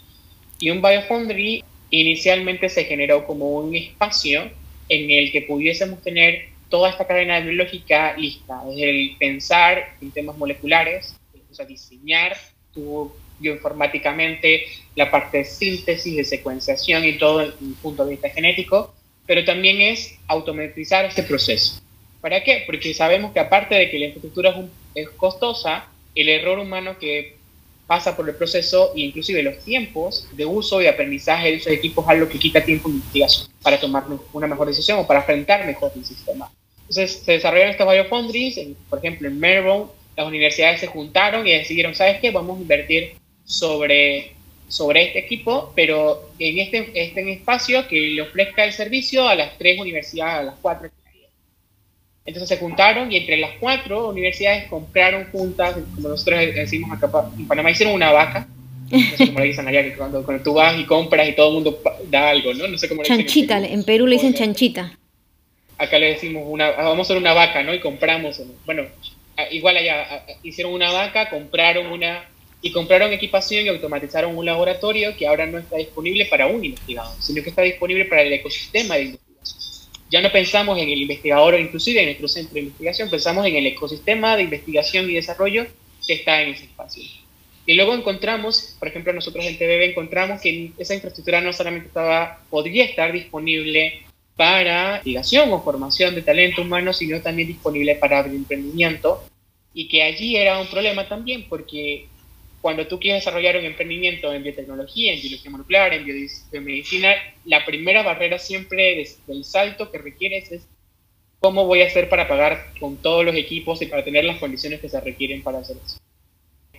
Y 0.58 0.68
un 0.70 0.82
biofoundry 0.82 1.64
inicialmente 1.88 2.68
se 2.68 2.84
generó 2.84 3.26
como 3.26 3.50
un 3.50 3.74
espacio 3.74 4.42
en 4.90 5.10
el 5.10 5.32
que 5.32 5.42
pudiésemos 5.42 6.02
tener 6.02 6.50
toda 6.68 6.90
esta 6.90 7.06
cadena 7.06 7.40
biológica 7.40 8.14
lista, 8.16 8.60
desde 8.66 8.90
el 8.90 9.16
pensar 9.16 9.94
en 10.02 10.10
temas 10.10 10.36
moleculares, 10.36 11.16
o 11.50 11.54
sea, 11.54 11.64
diseñar 11.64 12.36
tu 12.74 13.12
bioinformáticamente 13.38 14.64
la 14.94 15.10
parte 15.10 15.38
de 15.38 15.44
síntesis, 15.44 16.16
de 16.16 16.24
secuenciación 16.24 17.04
y 17.04 17.18
todo 17.18 17.38
desde 17.38 17.56
un 17.60 17.74
punto 17.74 18.04
de 18.04 18.12
vista 18.12 18.28
genético, 18.30 18.94
pero 19.26 19.44
también 19.44 19.80
es 19.80 20.16
automatizar 20.28 21.04
este 21.04 21.22
proceso. 21.22 21.80
¿Para 22.20 22.42
qué? 22.42 22.62
Porque 22.66 22.94
sabemos 22.94 23.32
que 23.32 23.40
aparte 23.40 23.74
de 23.74 23.90
que 23.90 23.98
la 23.98 24.06
infraestructura 24.06 24.50
es, 24.50 25.06
es 25.06 25.10
costosa, 25.10 25.88
el 26.14 26.28
error 26.28 26.58
humano 26.58 26.96
que 26.98 27.36
pasa 27.86 28.16
por 28.16 28.28
el 28.28 28.34
proceso 28.34 28.92
e 28.96 29.00
inclusive 29.00 29.42
los 29.42 29.58
tiempos 29.58 30.26
de 30.32 30.46
uso 30.46 30.80
y 30.80 30.86
aprendizaje 30.86 31.48
de 31.48 31.54
esos 31.56 31.72
equipos 31.72 32.04
es 32.04 32.10
algo 32.10 32.28
que 32.28 32.38
quita 32.38 32.64
tiempo 32.64 32.88
en 32.88 32.96
investigación 32.96 33.48
para 33.62 33.78
tomar 33.78 34.04
una 34.32 34.46
mejor 34.46 34.68
decisión 34.68 35.00
o 35.00 35.06
para 35.06 35.20
enfrentar 35.20 35.66
mejor 35.66 35.92
el 35.94 36.04
sistema. 36.04 36.50
Entonces 36.80 37.22
se 37.24 37.32
desarrollaron 37.32 37.72
estos 37.72 37.90
biofoundries, 37.90 38.58
por 38.88 38.98
ejemplo 38.98 39.28
en 39.28 39.38
Melbourne 39.38 39.90
las 40.16 40.26
universidades 40.26 40.80
se 40.80 40.86
juntaron 40.86 41.46
y 41.46 41.52
decidieron, 41.52 41.94
¿sabes 41.94 42.20
qué? 42.20 42.30
Vamos 42.30 42.58
a 42.58 42.62
invertir 42.62 43.14
sobre, 43.44 44.32
sobre 44.68 45.04
este 45.04 45.18
equipo, 45.20 45.72
pero 45.74 46.30
en 46.38 46.58
este, 46.58 46.90
este 46.94 47.32
espacio 47.32 47.86
que 47.88 48.00
le 48.00 48.22
ofrezca 48.22 48.64
el 48.64 48.72
servicio 48.72 49.28
a 49.28 49.34
las 49.34 49.58
tres 49.58 49.78
universidades, 49.78 50.40
a 50.40 50.42
las 50.42 50.54
cuatro. 50.60 50.90
Entonces 52.26 52.48
se 52.48 52.56
juntaron 52.56 53.12
y 53.12 53.18
entre 53.18 53.36
las 53.36 53.50
cuatro 53.60 54.08
universidades 54.08 54.64
compraron 54.68 55.26
juntas, 55.30 55.76
como 55.94 56.08
nosotros 56.08 56.40
decimos 56.54 56.90
acá 56.90 57.10
en 57.36 57.46
Panamá, 57.46 57.70
hicieron 57.70 57.94
una 57.94 58.12
vaca. 58.12 58.48
No 58.90 59.16
sé 59.16 59.26
cómo 59.26 59.40
le 59.40 59.46
dicen 59.46 59.66
allá, 59.66 59.82
que 59.82 59.94
cuando, 59.94 60.24
cuando, 60.24 60.42
tú 60.42 60.54
vas 60.54 60.78
y 60.78 60.84
compras 60.84 61.28
y 61.28 61.32
todo 61.32 61.48
el 61.48 61.54
mundo 61.54 61.82
da 62.08 62.30
algo, 62.30 62.54
¿no? 62.54 62.68
No 62.68 62.78
sé 62.78 62.88
cómo 62.88 63.02
le 63.02 63.08
dicen. 63.08 63.18
Chanchita, 63.18 63.58
en 63.58 63.84
Perú 63.84 64.06
le 64.06 64.16
dicen 64.16 64.34
chanchita. 64.34 64.96
Acá 65.76 65.98
le 65.98 66.12
decimos 66.12 66.44
una, 66.46 66.70
vamos 66.70 66.98
a 66.98 67.02
hacer 67.02 67.16
una 67.16 67.34
vaca, 67.34 67.62
¿no? 67.62 67.74
Y 67.74 67.80
compramos, 67.80 68.40
bueno, 68.64 68.84
igual 69.50 69.76
allá, 69.76 70.24
hicieron 70.42 70.72
una 70.72 70.90
vaca, 70.92 71.30
compraron 71.30 71.86
una, 71.86 72.28
y 72.64 72.72
compraron 72.72 73.12
equipación 73.12 73.66
y 73.66 73.68
automatizaron 73.68 74.36
un 74.36 74.46
laboratorio 74.46 75.14
que 75.16 75.26
ahora 75.26 75.44
no 75.44 75.58
está 75.58 75.76
disponible 75.76 76.24
para 76.24 76.46
un 76.46 76.64
investigador, 76.64 77.14
sino 77.20 77.42
que 77.42 77.50
está 77.50 77.60
disponible 77.60 78.06
para 78.06 78.22
el 78.22 78.32
ecosistema 78.32 78.94
de 78.94 79.02
investigación. 79.02 79.90
Ya 80.10 80.22
no 80.22 80.32
pensamos 80.32 80.78
en 80.78 80.88
el 80.88 81.02
investigador 81.02 81.60
inclusive 81.60 82.00
en 82.00 82.06
nuestro 82.06 82.26
centro 82.26 82.54
de 82.54 82.60
investigación, 82.60 83.10
pensamos 83.10 83.46
en 83.46 83.56
el 83.56 83.66
ecosistema 83.66 84.34
de 84.36 84.44
investigación 84.44 85.10
y 85.10 85.14
desarrollo 85.14 85.66
que 86.06 86.14
está 86.14 86.40
en 86.40 86.54
ese 86.54 86.64
espacio. 86.64 87.02
Y 87.66 87.74
luego 87.74 87.94
encontramos, 87.94 88.76
por 88.78 88.88
ejemplo, 88.88 89.12
nosotros 89.12 89.44
en 89.44 89.58
TBB 89.58 89.90
encontramos 89.90 90.40
que 90.40 90.72
esa 90.78 90.94
infraestructura 90.94 91.42
no 91.42 91.52
solamente 91.52 91.88
estaba, 91.88 92.40
podría 92.48 92.84
estar 92.84 93.12
disponible 93.12 94.04
para 94.36 94.96
investigación 94.96 95.52
o 95.52 95.62
formación 95.62 96.14
de 96.14 96.22
talento 96.22 96.62
humano, 96.62 96.92
sino 96.92 97.20
también 97.20 97.48
disponible 97.48 97.94
para 97.96 98.20
emprendimiento, 98.20 99.24
y 99.72 99.88
que 99.88 100.02
allí 100.02 100.36
era 100.36 100.60
un 100.60 100.66
problema 100.66 101.08
también, 101.08 101.46
porque 101.48 102.06
cuando 102.60 102.86
tú 102.86 102.98
quieres 102.98 103.22
desarrollar 103.22 103.56
un 103.58 103.64
emprendimiento 103.64 104.32
en 104.32 104.42
biotecnología, 104.42 105.12
en 105.12 105.20
biología 105.20 105.50
molecular, 105.50 105.92
en 105.92 106.06
biomedicina, 106.50 107.14
la 107.44 107.64
primera 107.66 108.02
barrera 108.02 108.38
siempre 108.38 109.06
del 109.26 109.44
salto 109.44 109.90
que 109.90 109.98
requieres 109.98 110.50
es 110.50 110.66
cómo 111.40 111.66
voy 111.66 111.82
a 111.82 111.86
hacer 111.88 112.08
para 112.08 112.26
pagar 112.26 112.72
con 112.80 112.96
todos 112.96 113.22
los 113.22 113.36
equipos 113.36 113.82
y 113.82 113.86
para 113.86 114.02
tener 114.02 114.24
las 114.24 114.38
condiciones 114.38 114.80
que 114.80 114.88
se 114.88 114.98
requieren 114.98 115.42
para 115.42 115.58
hacer 115.58 115.76
eso. 115.84 115.98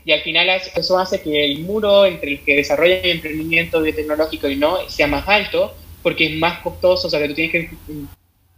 Y 0.03 0.11
al 0.11 0.21
final 0.21 0.49
eso 0.49 0.97
hace 0.97 1.21
que 1.21 1.45
el 1.45 1.59
muro 1.59 2.05
entre 2.05 2.31
el 2.31 2.39
que 2.39 2.55
desarrolla 2.55 2.95
el 2.95 3.11
emprendimiento 3.11 3.81
biotecnológico 3.81 4.49
y 4.49 4.55
no 4.55 4.89
sea 4.89 5.05
más 5.05 5.27
alto, 5.27 5.75
porque 6.05 6.27
es 6.27 6.35
más 6.37 6.59
costoso, 6.59 7.07
o 7.07 7.09
sea, 7.09 7.19
que 7.19 7.29
tú 7.29 7.33
tienes 7.33 7.51
que, 7.51 7.69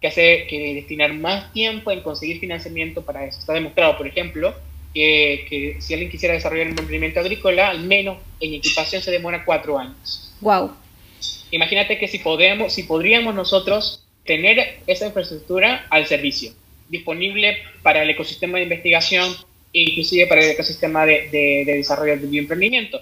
que, 0.02 0.08
hacer, 0.10 0.48
que 0.48 0.74
destinar 0.74 1.14
más 1.14 1.54
tiempo 1.54 1.92
en 1.92 2.02
conseguir 2.02 2.42
financiamiento 2.42 3.04
para 3.04 3.26
eso. 3.26 3.40
Está 3.40 3.54
demostrado, 3.54 3.96
por 3.96 4.06
ejemplo, 4.06 4.54
que, 4.94 5.46
que, 5.50 5.78
si 5.80 5.94
alguien 5.94 6.12
quisiera 6.12 6.34
desarrollar 6.34 6.66
un 6.66 6.72
emprendimiento 6.72 7.22
agrícola, 7.22 7.70
al 7.70 7.86
menos 7.86 8.18
en 8.42 8.54
equipación 8.54 9.02
se 9.02 9.12
demora 9.12 9.46
cuatro 9.46 9.80
años. 9.80 10.34
Wow. 10.42 10.74
Imagínate 11.52 11.98
que 11.98 12.10
si 12.10 12.20
podemos, 12.20 12.74
si 12.74 12.84
podríamos 12.84 13.34
nosotros 13.34 14.04
tener 14.26 14.80
esa 14.86 15.06
infraestructura 15.06 15.88
al 15.90 16.06
servicio, 16.06 16.52
disponible 16.90 17.60
para 17.82 18.04
el 18.04 18.10
ecosistema 18.10 18.58
de 18.58 18.66
investigación 18.66 19.34
e 19.72 19.84
inclusive 19.84 20.28
para 20.28 20.44
el 20.44 20.50
ecosistema 20.50 21.06
de, 21.06 21.30
de, 21.30 21.64
de 21.66 21.78
desarrollo 21.78 22.18
de 22.18 22.28
bioemprendimiento 22.28 23.02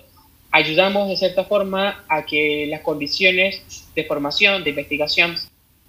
ayudamos 0.56 1.10
de 1.10 1.18
cierta 1.18 1.44
forma 1.44 2.06
a 2.08 2.26
que 2.26 2.66
las 2.68 2.80
condiciones 2.80 3.62
de 3.94 4.06
formación, 4.06 4.64
de 4.64 4.70
investigación 4.70 5.36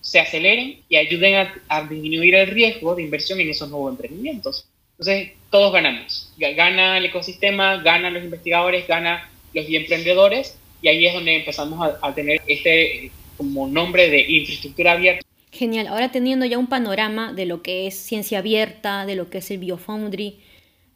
se 0.00 0.18
aceleren 0.18 0.80
y 0.88 0.96
ayuden 0.96 1.48
a, 1.68 1.82
disminuir 1.82 2.34
el 2.34 2.48
riesgo 2.48 2.96
de 2.96 3.04
inversión 3.04 3.38
en 3.38 3.48
esos 3.48 3.70
nuevos 3.70 3.92
emprendimientos. 3.92 4.66
Entonces, 4.98 5.34
todos 5.50 5.72
ganamos. 5.72 6.32
Gana 6.36 6.98
el 6.98 7.04
ecosistema, 7.04 7.76
ganan 7.76 8.14
los 8.14 8.24
investigadores, 8.24 8.88
gana 8.88 9.30
los 9.54 9.66
emprendedores 9.68 10.58
y 10.82 10.88
ahí 10.88 11.06
es 11.06 11.14
donde 11.14 11.36
empezamos 11.36 11.88
a, 11.88 11.98
a 12.04 12.12
tener 12.12 12.40
este 12.48 13.12
como 13.36 13.68
nombre 13.68 14.10
de 14.10 14.20
infraestructura 14.28 14.92
abierta. 14.92 15.24
Genial. 15.52 15.86
Ahora 15.86 16.10
teniendo 16.10 16.44
ya 16.44 16.58
un 16.58 16.66
panorama 16.66 17.32
de 17.32 17.46
lo 17.46 17.62
que 17.62 17.86
es 17.86 17.94
ciencia 17.94 18.40
abierta, 18.40 19.06
de 19.06 19.14
lo 19.14 19.30
que 19.30 19.38
es 19.38 19.50
el 19.52 19.58
Biofoundry, 19.58 20.40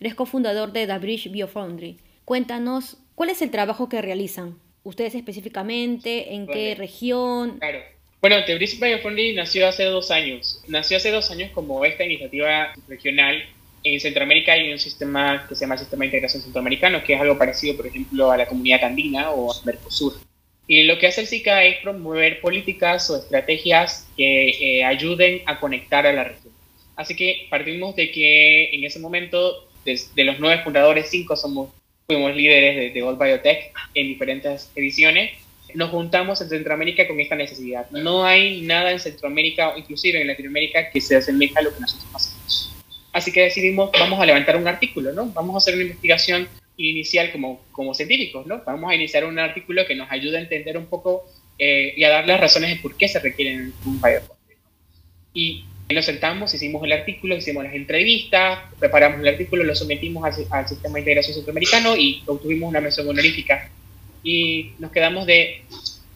eres 0.01 0.17
cofundador 0.17 0.73
de 0.73 0.89
The 0.89 0.99
Bridge 0.99 1.31
Biofoundry. 1.31 1.99
Cuéntanos 2.25 2.97
¿Cuál 3.21 3.29
es 3.29 3.43
el 3.43 3.51
trabajo 3.51 3.91
que 3.91 4.01
realizan? 4.01 4.59
¿Ustedes 4.83 5.15
específicamente? 5.15 6.33
¿En 6.33 6.47
qué 6.47 6.75
región? 6.75 7.59
Claro. 7.59 7.81
Bueno, 8.23 8.37
The 8.47 8.55
Bridge 8.55 8.81
Biofunding 8.81 9.37
nació 9.37 9.69
hace 9.69 9.85
dos 9.85 10.11
años. 10.11 10.63
Nació 10.69 10.97
hace 10.97 11.11
dos 11.11 11.31
años 11.31 11.51
como 11.51 11.85
esta 11.85 12.03
iniciativa 12.03 12.73
regional. 12.89 13.45
En 13.85 14.01
Centroamérica 14.01 14.55
hay 14.55 14.73
un 14.73 14.79
sistema 14.79 15.45
que 15.47 15.55
se 15.55 15.61
llama 15.61 15.77
Sistema 15.77 16.01
de 16.01 16.07
Integración 16.07 16.43
Centroamericano, 16.43 17.05
que 17.05 17.13
es 17.13 17.21
algo 17.21 17.37
parecido, 17.37 17.77
por 17.77 17.89
ejemplo, 17.89 18.31
a 18.31 18.39
la 18.39 18.47
Comunidad 18.47 18.85
Andina 18.85 19.31
o 19.33 19.53
a 19.53 19.65
Mercosur. 19.67 20.15
Y 20.67 20.85
lo 20.85 20.99
que 20.99 21.09
hace 21.09 21.21
el 21.21 21.27
SICA 21.27 21.63
es 21.65 21.77
promover 21.83 22.41
políticas 22.41 23.11
o 23.11 23.19
estrategias 23.19 24.09
que 24.17 24.79
eh, 24.79 24.85
ayuden 24.85 25.43
a 25.45 25.61
conectar 25.61 26.07
a 26.07 26.15
la 26.15 26.25
región. 26.25 26.55
Así 26.97 27.15
que 27.15 27.49
partimos 27.51 27.95
de 27.97 28.13
que 28.13 28.71
en 28.75 28.83
ese 28.83 28.99
momento, 28.99 29.69
de, 29.85 30.01
de 30.15 30.25
los 30.25 30.41
nueve 30.41 30.63
fundadores, 30.65 31.11
cinco 31.11 31.37
somos 31.37 31.69
fuimos 32.11 32.35
líderes 32.35 32.93
de, 32.93 33.01
de 33.01 33.13
Biotech 33.13 33.73
en 33.95 34.09
diferentes 34.09 34.73
ediciones, 34.75 35.31
nos 35.75 35.91
juntamos 35.91 36.41
en 36.41 36.49
Centroamérica 36.49 37.07
con 37.07 37.21
esta 37.21 37.37
necesidad. 37.37 37.89
No 37.93 38.25
hay 38.25 38.63
nada 38.63 38.91
en 38.91 38.99
Centroamérica, 38.99 39.75
inclusive 39.77 40.21
en 40.21 40.27
Latinoamérica, 40.27 40.91
que 40.91 41.01
se 41.01 41.15
asemeje 41.15 41.55
a 41.57 41.63
lo 41.63 41.73
que 41.73 41.79
nosotros 41.79 42.11
hacemos. 42.13 42.73
Así 43.13 43.31
que 43.31 43.43
decidimos, 43.43 43.93
vamos 43.93 44.19
a 44.19 44.27
levantar 44.27 44.57
un 44.57 44.67
artículo, 44.67 45.13
¿no? 45.13 45.27
Vamos 45.27 45.55
a 45.55 45.59
hacer 45.59 45.75
una 45.75 45.85
investigación 45.85 46.49
inicial 46.77 47.31
como, 47.31 47.61
como 47.71 47.95
científicos, 47.95 48.45
¿no? 48.45 48.61
Vamos 48.67 48.91
a 48.91 48.97
iniciar 48.97 49.25
un 49.25 49.39
artículo 49.39 49.87
que 49.87 49.95
nos 49.95 50.11
ayude 50.11 50.39
a 50.39 50.41
entender 50.41 50.77
un 50.79 50.87
poco 50.87 51.31
eh, 51.61 51.95
y 51.97 52.03
a 52.03 52.11
dar 52.11 52.27
las 52.27 52.41
razones 52.41 52.71
de 52.71 52.83
por 52.83 52.97
qué 52.97 53.07
se 53.07 53.21
requiere 53.21 53.55
un 53.55 54.01
biopolímero. 54.01 54.35
Y 55.33 55.65
nos 55.95 56.05
sentamos, 56.05 56.55
hicimos 56.55 56.83
el 56.85 56.93
artículo, 56.93 57.37
hicimos 57.37 57.65
las 57.65 57.75
entrevistas, 57.75 58.61
preparamos 58.79 59.21
el 59.21 59.29
artículo, 59.29 59.65
lo 59.65 59.75
sometimos 59.75 60.25
al, 60.25 60.69
Sistema 60.69 60.95
de 60.95 61.01
Integración 61.01 61.35
Centroamericano 61.35 61.97
y 61.97 62.23
obtuvimos 62.27 62.69
una 62.69 62.81
mención 62.81 63.09
honorífica. 63.09 63.69
Y 64.23 64.73
nos 64.79 64.93
quedamos 64.93 65.27
de, 65.27 65.63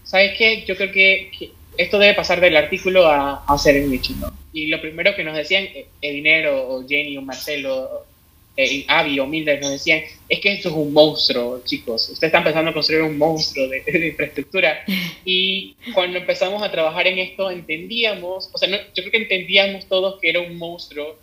¿sabes 0.04 0.37
qué? 0.37 0.64
Yo 0.66 0.76
creo 0.76 0.93
que, 0.93 1.31
esto 1.76 1.99
debe 1.99 2.14
pasar 2.14 2.40
del 2.40 2.57
artículo 2.57 3.07
a, 3.09 3.45
hacer 3.49 3.76
el 3.76 3.90
nicho, 3.90 4.12
¿no? 4.21 4.33
y 4.52 4.69
lo 4.69 4.81
primero 4.81 5.16
que 5.16 5.25
nos 5.25 5.37
decían, 5.37 5.64
eh, 5.64 6.12
dinero 6.12 6.69
o 6.69 6.87
Jenny 6.87 7.16
o 7.16 7.23
Marcelo, 7.23 8.07
eh, 8.56 8.84
Avi 8.87 9.18
o 9.18 9.26
Mildred 9.26 9.61
nos 9.61 9.73
decían, 9.73 10.02
es 10.28 10.40
que 10.40 10.52
esto 10.52 10.68
es 10.68 10.75
un 10.75 10.92
monstruo, 10.92 11.62
chicos, 11.64 12.08
ustedes 12.08 12.28
están 12.28 12.42
empezando 12.42 12.70
a 12.70 12.75
construir 12.75 13.02
un 13.02 13.18
monstruo 13.18 13.68
de, 13.68 13.82
infraestructura. 14.08 14.84
Y 15.25 15.75
cuando 15.94 16.18
empezamos 16.18 16.62
a 16.62 16.70
trabajar 16.70 17.06
en 17.06 17.18
esto, 17.18 17.50
entendíamos, 17.50 18.50
o 18.52 18.58
sea, 18.58 18.68
yo 18.68 18.78
creo 18.94 19.11
que 19.11 19.16
entendíamos 19.16 19.87
todos 19.87 20.20
que 20.20 20.28
era 20.28 20.40
un 20.40 20.56
monstruo, 20.58 21.18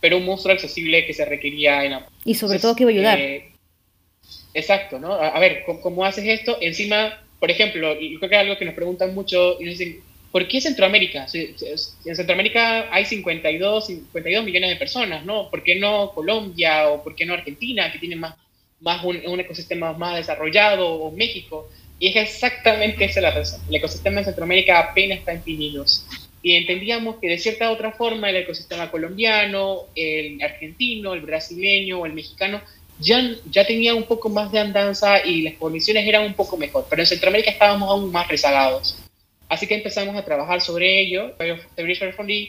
pero 0.00 0.18
un 0.18 0.24
monstruo 0.24 0.52
accesible 0.52 1.06
que 1.06 1.14
se 1.14 1.24
requería 1.24 1.84
en 1.84 1.92
la... 1.92 2.08
Y 2.24 2.34
sobre 2.34 2.58
todo 2.58 2.74
que 2.74 2.82
iba 2.82 2.90
a 2.90 2.94
ayudar. 2.94 3.20
Eh, 3.20 3.52
exacto, 4.52 4.98
¿no? 4.98 5.12
A, 5.12 5.38
ver, 5.38 5.64
¿cómo, 5.82 6.04
haces 6.04 6.24
esto? 6.26 6.58
Encima, 6.60 7.22
por 7.38 7.50
ejemplo, 7.50 7.94
yo 7.98 8.18
creo 8.18 8.30
que 8.30 8.36
es 8.36 8.42
algo 8.42 8.58
que 8.58 8.64
nos 8.64 8.74
preguntan 8.74 9.14
mucho 9.14 9.60
y 9.60 9.64
nos 9.64 9.78
dicen, 9.78 10.02
¿por 10.36 10.48
qué 10.48 10.60
Centroamérica? 10.60 11.26
En 11.32 12.14
Centroamérica 12.14 12.94
hay 12.94 13.06
52, 13.06 13.86
52 13.86 14.44
millones 14.44 14.68
de 14.68 14.76
personas, 14.76 15.24
¿no? 15.24 15.48
¿Por 15.48 15.62
qué 15.62 15.76
no 15.76 16.12
Colombia 16.12 16.90
o 16.90 17.02
por 17.02 17.14
qué 17.14 17.24
no 17.24 17.32
Argentina, 17.32 17.90
que 17.90 17.98
tiene 17.98 18.16
más, 18.16 18.34
más 18.82 19.02
un, 19.02 19.40
ecosistema 19.40 19.94
más 19.94 20.14
desarrollado, 20.14 20.92
o 20.92 21.10
México? 21.10 21.70
Y 21.98 22.08
es 22.08 22.16
exactamente 22.16 23.06
esa 23.06 23.22
la 23.22 23.30
razón. 23.30 23.62
El 23.66 23.76
ecosistema 23.76 24.18
de 24.18 24.26
Centroamérica 24.26 24.78
apenas 24.78 25.20
está 25.20 25.32
en 25.32 25.40
pininos. 25.40 26.04
Y 26.42 26.56
entendíamos 26.56 27.16
que 27.16 27.28
de 27.28 27.38
cierta 27.38 27.70
otra 27.70 27.92
forma 27.92 28.28
el 28.28 28.36
ecosistema 28.36 28.90
colombiano, 28.90 29.84
el 29.94 30.42
argentino, 30.42 31.14
el 31.14 31.22
brasileño 31.22 32.00
o 32.00 32.04
el 32.04 32.12
mexicano 32.12 32.60
ya, 33.00 33.22
ya 33.50 33.66
tenía 33.66 33.94
un 33.94 34.04
poco 34.04 34.28
más 34.28 34.52
de 34.52 34.58
andanza 34.58 35.24
y 35.24 35.40
las 35.40 35.54
condiciones 35.54 36.06
eran 36.06 36.24
un 36.24 36.34
poco 36.34 36.58
mejor. 36.58 36.84
Pero 36.90 37.00
en 37.00 37.08
Centroamérica 37.08 37.52
estábamos 37.52 37.88
aún 37.88 38.12
más 38.12 38.28
rezagados. 38.28 39.05
Así 39.48 39.66
que 39.66 39.74
empezamos 39.74 40.16
a 40.16 40.24
trabajar 40.24 40.60
sobre 40.60 41.00
ello. 41.00 41.32
The 41.38 41.82
British 41.82 42.14
Funding 42.14 42.48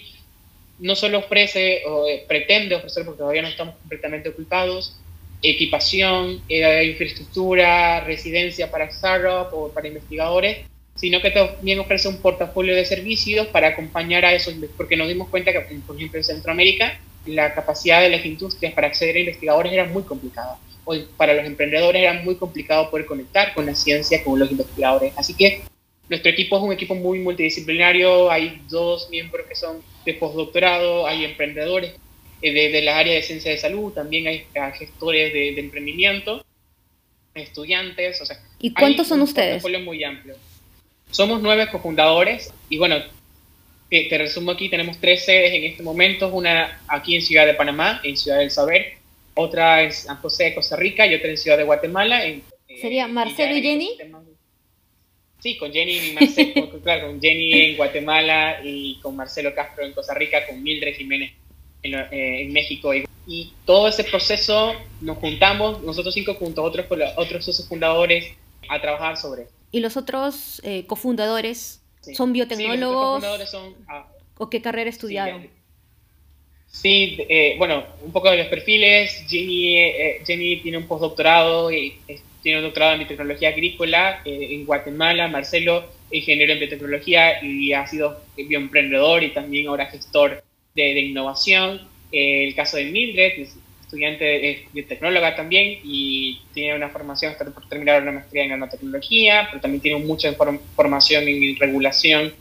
no 0.79 0.95
solo 0.95 1.19
ofrece 1.19 1.83
o 1.85 2.07
eh, 2.07 2.23
pretende 2.27 2.75
ofrecer, 2.75 3.05
porque 3.05 3.19
todavía 3.19 3.41
no 3.41 3.47
estamos 3.47 3.75
completamente 3.75 4.29
ocultados, 4.29 4.97
equipación, 5.41 6.41
eh, 6.49 6.85
infraestructura, 6.91 8.01
residencia 8.01 8.69
para 8.71 8.91
startups 8.91 9.53
o 9.53 9.71
para 9.71 9.87
investigadores, 9.87 10.65
sino 10.95 11.21
que 11.21 11.31
también 11.31 11.79
ofrece 11.79 12.07
un 12.07 12.17
portafolio 12.17 12.75
de 12.75 12.85
servicios 12.85 13.47
para 13.47 13.69
acompañar 13.69 14.25
a 14.25 14.33
esos, 14.33 14.55
porque 14.75 14.97
nos 14.97 15.07
dimos 15.07 15.29
cuenta 15.29 15.51
que, 15.51 15.59
por 15.59 15.71
ejemplo, 15.71 16.17
en 16.17 16.23
Centroamérica, 16.23 16.99
la 17.25 17.53
capacidad 17.53 18.01
de 18.01 18.09
las 18.09 18.25
industrias 18.25 18.73
para 18.73 18.87
acceder 18.87 19.15
a 19.15 19.19
investigadores 19.19 19.73
era 19.73 19.85
muy 19.85 20.03
complicada. 20.03 20.57
O 20.85 20.95
para 21.17 21.33
los 21.33 21.45
emprendedores 21.45 22.01
era 22.01 22.13
muy 22.13 22.35
complicado 22.35 22.89
poder 22.89 23.05
conectar 23.05 23.53
con 23.53 23.65
la 23.65 23.75
ciencia, 23.75 24.23
con 24.23 24.39
los 24.39 24.49
investigadores. 24.49 25.13
Así 25.17 25.33
que 25.33 25.61
nuestro 26.09 26.31
equipo 26.31 26.57
es 26.57 26.63
un 26.63 26.71
equipo 26.71 26.95
muy 26.95 27.19
multidisciplinario, 27.19 28.31
hay 28.31 28.61
dos 28.69 29.09
miembros 29.09 29.45
que 29.47 29.55
son 29.55 29.81
de 30.05 30.13
postdoctorado, 30.13 31.05
hay 31.05 31.25
emprendedores 31.25 31.93
eh, 32.41 32.71
de, 32.71 32.81
la 32.81 32.97
área 32.97 33.13
de 33.13 33.23
ciencia 33.23 33.51
de 33.51 33.57
salud, 33.57 33.91
también 33.93 34.27
hay 34.27 34.45
gestores 34.77 35.33
de, 35.33 35.59
emprendimiento, 35.59 36.45
estudiantes, 37.33 38.21
o 38.21 38.25
sea... 38.25 38.39
¿Y 38.59 38.73
cuántos 38.73 39.07
son 39.07 39.21
ustedes? 39.21 39.63
Un 39.63 39.83
muy 39.83 40.03
amplio. 40.03 40.35
Somos 41.11 41.41
nueve 41.41 41.67
cofundadores 41.71 42.53
y 42.69 42.77
bueno, 42.77 42.97
te, 43.89 44.17
resumo 44.17 44.51
aquí, 44.51 44.69
tenemos 44.69 44.99
tres 44.99 45.25
sedes 45.25 45.53
en 45.53 45.63
este 45.63 45.83
momento, 45.83 46.29
una 46.29 46.81
aquí 46.87 47.15
en 47.15 47.21
Ciudad 47.21 47.45
de 47.45 47.53
Panamá, 47.53 48.01
en 48.03 48.17
Ciudad 48.17 48.39
del 48.39 48.51
Saber, 48.51 48.93
otra 49.33 49.83
en 49.83 49.91
San 49.91 50.17
José 50.17 50.45
de 50.45 50.55
Costa 50.55 50.75
Rica 50.75 51.05
y 51.05 51.15
otra 51.15 51.29
en 51.29 51.37
Ciudad 51.37 51.57
de 51.57 51.63
Guatemala. 51.63 52.25
En, 52.25 52.43
¿Sería 52.81 53.05
eh, 53.05 53.09
Marcelo 53.09 53.55
y, 53.55 53.61
Jenny? 53.61 53.97
Sí, 55.39 55.57
con 55.57 55.71
Jenny 55.71 55.97
y 55.97 56.13
Marcelo, 56.13 56.69
claro, 56.83 57.07
con 57.07 57.21
Jenny 57.21 57.53
en 57.53 57.77
Guatemala 57.77 58.59
y 58.63 58.99
con 59.01 59.15
Marcelo 59.15 59.53
Castro 59.53 59.85
en 59.85 59.93
Costa 59.93 60.13
Rica, 60.13 60.45
con 60.47 60.61
Mildred 60.63 60.95
Jiménez 60.95 61.33
en, 61.83 61.93
eh, 62.11 62.47
México. 62.51 62.93
Y, 62.93 63.05
todo 63.65 63.89
ese 63.89 64.05
proceso 64.05 64.73
nos 65.01 65.17
juntamos, 65.17 65.83
nosotros 65.83 66.13
cinco 66.13 66.33
juntos, 66.35 66.63
otros, 66.65 66.85
otros 67.17 67.43
socios 67.43 67.67
fundadores, 67.67 68.33
a 68.69 68.79
trabajar 68.79 69.17
sobre 69.17 69.43
esto. 69.43 69.53
¿Y 69.69 69.81
los 69.81 69.97
otros 69.97 70.61
eh, 70.63 70.85
cofundadores 70.87 71.81
son 72.13 72.31
biotecnólogos? 72.31 73.49
son, 73.49 73.75
ah, 73.89 74.07
¿O 74.37 74.49
qué 74.49 74.61
carrera 74.61 74.89
estudiaron? 74.89 75.49
Sí, 76.67 77.17
eh, 77.27 77.55
bueno, 77.57 77.83
un 78.01 78.13
poco 78.13 78.31
de 78.31 78.37
los 78.37 78.47
perfiles. 78.47 79.25
Jenny, 79.27 79.77
Jenny 80.25 80.61
tiene 80.61 80.77
un 80.77 80.87
postdoctorado 80.87 81.69
y 81.69 81.99
tiene 82.47 82.61
un 82.61 82.65
doctorado 82.65 82.93
en 82.93 82.99
biotecnología 82.99 83.49
agrícola 83.49 84.21
eh, 84.23 84.47
en 84.51 84.65
Guatemala, 84.65 85.27
Marcelo, 85.27 85.83
ingeniero 86.09 86.53
en 86.53 86.59
biotecnología 86.59 87.43
y 87.43 87.73
ha 87.73 87.85
sido 87.85 88.21
bioemprendedor 88.37 89.21
y 89.21 89.31
también 89.31 89.67
ahora 89.67 89.87
gestor 89.87 90.41
de, 90.73 90.97
innovación. 90.97 91.81
Eh, 92.09 92.47
el 92.47 92.55
caso 92.55 92.77
de 92.77 92.85
Mildred, 92.85 93.47
estudiante, 93.81 94.49
es 94.49 94.71
biotecnóloga 94.71 95.35
también 95.35 95.81
y 95.83 96.39
tiene 96.53 96.73
una 96.73 96.87
formación, 96.87 97.33
está 97.33 97.43
por 97.43 97.67
terminar 97.67 98.01
una 98.01 98.13
maestría 98.13 98.43
en 98.43 98.51
nanotecnología, 98.51 99.49
pero 99.49 99.59
también 99.59 99.81
tiene 99.81 99.99
mucha 100.05 100.33
formación 100.73 101.27
en 101.27 101.57
regulación 101.57 102.33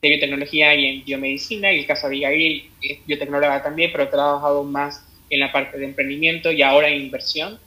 de 0.00 0.08
biotecnología 0.08 0.74
y 0.74 0.86
en 0.86 1.04
biomedicina. 1.04 1.70
Y 1.70 1.80
el 1.80 1.86
caso 1.86 2.08
de 2.08 2.24
Abigail 2.24 2.70
es 2.80 3.04
biotecnóloga 3.04 3.62
también, 3.62 3.92
pero 3.92 4.04
ha 4.04 4.10
trabajado 4.10 4.64
más 4.64 5.04
en 5.28 5.40
la 5.40 5.52
parte 5.52 5.76
de 5.76 5.84
emprendimiento 5.84 6.50
y 6.50 6.62
ahora 6.62 6.88
en 6.88 7.02
inversión 7.02 7.60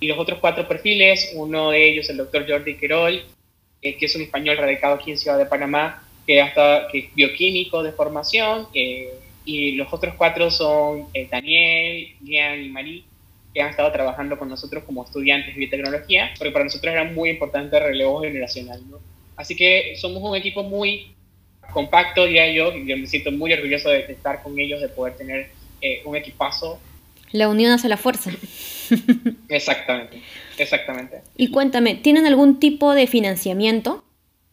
y 0.00 0.06
los 0.06 0.18
otros 0.18 0.38
cuatro 0.40 0.66
perfiles, 0.68 1.32
uno 1.34 1.70
de 1.70 1.88
ellos 1.88 2.08
el 2.08 2.18
doctor 2.18 2.46
Jordi 2.48 2.76
Querol, 2.76 3.22
eh, 3.82 3.96
que 3.96 4.06
es 4.06 4.14
un 4.16 4.22
español 4.22 4.56
radicado 4.56 4.94
aquí 4.94 5.10
en 5.10 5.18
Ciudad 5.18 5.38
de 5.38 5.46
Panamá, 5.46 6.02
que, 6.26 6.40
hasta, 6.40 6.88
que 6.90 6.98
es 6.98 7.14
bioquímico 7.14 7.82
de 7.82 7.92
formación, 7.92 8.68
eh, 8.74 9.12
y 9.44 9.72
los 9.72 9.92
otros 9.92 10.14
cuatro 10.16 10.50
son 10.50 11.06
eh, 11.14 11.26
Daniel, 11.30 12.08
Lian 12.22 12.62
y 12.64 12.68
Marí, 12.68 13.04
que 13.54 13.62
han 13.62 13.70
estado 13.70 13.90
trabajando 13.90 14.38
con 14.38 14.48
nosotros 14.48 14.84
como 14.84 15.04
estudiantes 15.04 15.54
de 15.54 15.58
biotecnología, 15.60 16.30
porque 16.36 16.52
para 16.52 16.64
nosotros 16.64 16.92
era 16.92 17.04
muy 17.04 17.30
importante 17.30 17.76
el 17.76 17.84
relevo 17.84 18.20
generacional. 18.20 18.80
¿no? 18.90 18.98
Así 19.36 19.56
que 19.56 19.94
somos 19.96 20.22
un 20.22 20.36
equipo 20.36 20.62
muy 20.62 21.12
compacto, 21.72 22.24
diría 22.24 22.52
yo, 22.52 22.72
y 22.76 22.86
yo 22.86 22.96
me 22.96 23.06
siento 23.06 23.30
muy 23.32 23.52
orgulloso 23.52 23.88
de, 23.90 24.00
estar 24.00 24.42
con 24.42 24.58
ellos, 24.58 24.80
de 24.80 24.88
poder 24.88 25.16
tener 25.16 25.50
un 26.04 26.16
equipazo. 26.16 26.78
La 27.30 27.48
unión 27.48 27.72
hace 27.72 27.88
la 27.88 27.96
fuerza. 27.96 28.32
Exactamente, 29.48 30.20
exactamente. 30.58 31.22
Y 31.36 31.50
cuéntame, 31.50 31.94
¿tienen 31.94 32.26
algún 32.26 32.60
tipo 32.60 32.94
de 32.94 33.06
financiamiento? 33.06 34.04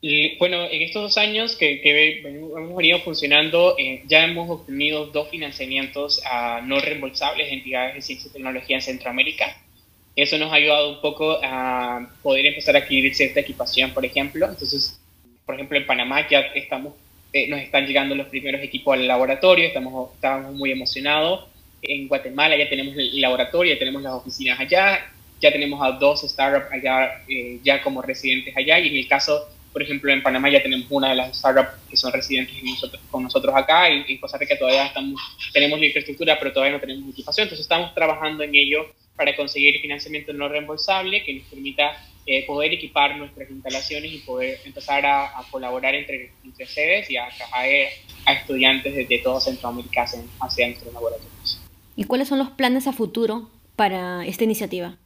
Y, 0.02 0.38
bueno, 0.38 0.66
en 0.70 0.82
estos 0.84 1.02
dos 1.02 1.18
años 1.18 1.56
que, 1.56 1.82
hemos 1.84 2.76
venido 2.76 3.00
funcionando, 3.00 3.76
eh, 3.80 4.04
ya 4.08 4.26
hemos 4.26 4.50
obtenido 4.50 5.08
dos 5.08 5.30
financiamientos 5.30 6.22
a 6.26 6.62
no 6.62 6.80
reembolsables 6.80 7.48
de 7.48 7.54
entidades 7.54 7.96
de 7.96 8.02
ciencia 8.02 8.30
y 8.30 8.34
tecnología 8.34 8.76
en 8.76 8.82
Centroamérica. 8.82 9.58
Eso 10.16 10.38
nos 10.38 10.52
ha 10.52 10.56
ayudado 10.56 10.92
un 10.92 11.02
poco 11.02 11.40
a 11.44 12.08
poder 12.22 12.46
empezar 12.46 12.76
a 12.76 12.80
adquirir 12.80 13.16
cierta 13.16 13.40
equipación, 13.40 13.94
por 13.94 14.06
ejemplo. 14.06 14.46
Entonces, 14.46 15.00
por 15.46 15.56
ejemplo, 15.56 15.78
en 15.78 15.88
Panamá 15.88 16.28
ya 16.30 16.42
estamos, 16.54 16.94
eh, 17.34 17.48
nos 17.48 17.60
están 17.60 17.88
llegando 17.88 18.14
los 18.16 18.28
primeros 18.28 18.62
equipos 18.62 18.94
al 18.94 19.08
laboratorio, 19.08 19.66
estamos, 19.66 20.14
estamos 20.14 20.54
muy 20.54 20.72
emocionados 20.72 21.48
en 21.82 22.08
Guatemala 22.08 22.58
ya 22.58 22.70
tenemos 22.70 22.96
el 22.98 23.20
laboratorio, 23.22 23.74
ya 23.74 23.80
tenemos 23.80 24.02
las 24.02 24.14
oficinas 24.14 24.60
allá, 24.60 25.12
ya 25.42 25.52
tenemos 25.52 25.82
a 25.82 25.92
dos 25.92 26.22
startups 26.22 26.72
allá 26.72 27.24
eh, 27.28 27.60
ya 27.64 27.82
como 27.82 28.02
residentes 28.02 28.56
allá 28.56 28.80
y 28.80 28.88
en 28.88 28.96
el 28.96 29.08
caso, 29.08 29.48
por 29.72 29.84
ejemplo, 29.84 30.12
en 30.12 30.24
Panamá 30.24 30.50
ya 30.50 30.64
tenemos 30.64 30.88
una 30.90 31.10
de 31.10 31.16
las 31.16 31.38
startups 31.38 31.70
que 31.90 31.98
son 31.98 32.12
residentes 32.12 32.56
con 33.12 33.24
nosotros 33.24 33.54
acá 33.56 33.90
y 33.90 34.06
en 34.14 34.18
Costa 34.18 34.38
Rica 34.38 34.58
todavía 34.58 34.86
estamos, 34.86 35.20
tenemos 35.54 35.80
la 35.80 35.86
infraestructura 35.86 36.38
pero 36.40 36.54
todavía 36.54 36.74
no 36.74 36.82
tenemos 36.82 37.10
equipación, 37.10 37.46
entonces 37.46 37.64
estamos 37.64 37.94
trabajando 37.94 38.44
en 38.44 38.56
ello 38.56 38.88
para 39.16 39.36
conseguir 39.36 39.80
financiamiento 39.80 40.34
no 40.34 40.48
reembolsable 40.50 41.24
que 41.24 41.34
nos 41.34 41.44
permita 41.48 41.96
eh, 42.28 42.44
poder 42.48 42.74
equipar 42.74 43.16
nuestras 43.18 43.50
instalaciones 43.52 44.12
y 44.12 44.18
poder 44.18 44.60
empezar 44.66 45.06
a, 45.06 45.32
colaborar 45.52 45.94
entre, 45.94 46.32
entre, 46.44 46.66
sedes 46.66 47.10
y 47.12 47.18
a 47.18 47.28
traer 47.30 47.90
a 48.26 48.34
estudiantes 48.34 49.08
de, 49.08 49.20
toda 49.20 49.40
Centroamérica 49.40 50.06
hacia 50.40 50.68
nuestros 50.68 50.92
laboratorios. 50.92 51.35
¿Y 51.96 52.06
cuáles 52.06 52.28
son 52.28 52.40
los 52.40 52.50
planes 52.50 52.88
a 52.88 52.94
futuro 52.94 53.50
para 53.76 54.26
esta 54.26 54.44
iniciativa? 54.44 54.98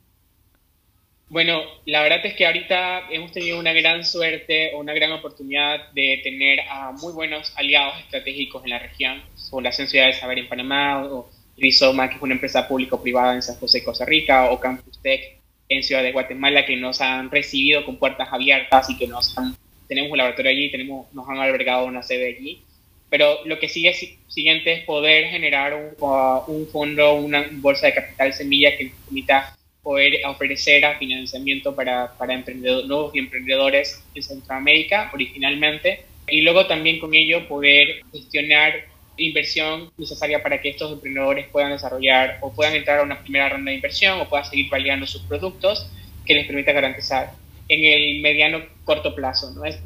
Bueno, 1.29 1.61
la 1.85 2.01
verdad 2.01 2.25
es 2.25 2.33
que 2.33 2.47
ahorita 2.47 3.11
hemos 3.11 3.31
tenido 3.31 3.59
una 3.59 3.71
gran 3.71 4.03
suerte 4.03 4.73
o 4.73 4.79
una 4.79 4.93
gran 4.93 5.11
oportunidad 5.11 5.91
de 5.91 6.21
tener 6.23 6.61
a 6.61 6.91
muy 6.91 7.13
buenos 7.13 7.53
aliados 7.55 7.99
estratégicos 7.99 8.63
en 8.63 8.71
la 8.71 8.79
región, 8.79 9.21
Fundación 9.51 9.87
Ciudad 9.87 10.07
de 10.07 10.13
Saber 10.13 10.39
en 10.39 10.49
Panamá, 10.49 11.03
o 11.03 11.29
Rizoma, 11.55 12.09
que 12.09 12.15
es 12.15 12.21
una 12.21 12.33
empresa 12.33 12.67
público-privada 12.67 13.35
en 13.35 13.43
San 13.43 13.57
José, 13.57 13.83
Costa 13.83 14.05
Rica, 14.05 14.49
o 14.49 14.59
Campus 14.59 14.99
Tech 15.03 15.39
en 15.67 15.83
Ciudad 15.83 16.01
de 16.01 16.11
Guatemala, 16.11 16.65
que 16.65 16.75
nos 16.75 16.99
han 16.99 17.29
recibido 17.29 17.85
con 17.85 17.97
puertas 17.97 18.29
abiertas 18.31 18.89
y 18.89 18.97
que 18.97 19.07
nos 19.07 19.37
han, 19.37 19.55
tenemos 19.87 20.11
un 20.11 20.17
laboratorio 20.17 20.49
allí, 20.49 20.71
tenemos, 20.71 21.13
nos 21.13 21.29
han 21.29 21.37
albergado 21.37 21.85
una 21.85 22.01
sede 22.01 22.35
allí. 22.35 22.63
Pero 23.09 23.43
lo 23.45 23.57
que 23.59 23.69
sigue 23.69 23.93
siguiente 24.27 24.73
es 24.73 24.85
poder 24.85 25.25
generar 25.25 25.73
un, 25.73 25.93
uh, 25.99 26.43
un 26.47 26.67
fondo, 26.67 27.15
una 27.15 27.45
bolsa 27.53 27.87
de 27.87 27.95
capital 27.95 28.33
semilla 28.33 28.77
que 28.77 28.91
permita 29.05 29.57
poder 29.81 30.25
ofrecer 30.25 30.85
a 30.85 30.97
financiamiento 30.97 31.73
para, 31.73 32.13
para 32.17 32.33
emprendedores, 32.33 32.87
nuevos 32.87 33.15
emprendedores 33.15 34.03
en 34.13 34.23
Centroamérica 34.23 35.09
originalmente 35.13 36.05
y 36.27 36.41
luego 36.41 36.67
también 36.67 36.99
con 36.99 37.15
ello 37.15 37.47
poder 37.47 38.03
gestionar 38.11 38.85
inversión 39.17 39.91
necesaria 39.97 40.41
para 40.41 40.61
que 40.61 40.69
estos 40.69 40.91
emprendedores 40.91 41.47
puedan 41.47 41.71
desarrollar 41.71 42.37
o 42.41 42.53
puedan 42.53 42.75
entrar 42.75 42.99
a 42.99 43.03
una 43.03 43.21
primera 43.21 43.49
ronda 43.49 43.71
de 43.71 43.75
inversión 43.75 44.19
o 44.19 44.29
puedan 44.29 44.45
seguir 44.45 44.69
validando 44.69 45.07
sus 45.07 45.23
productos 45.23 45.89
que 46.25 46.35
les 46.35 46.45
permita 46.45 46.71
garantizar 46.71 47.31
en 47.67 47.83
el 47.83 48.21
mediano 48.21 48.61
corto 48.83 49.15
plazo. 49.15 49.51
¿no? 49.51 49.65
Es, 49.65 49.79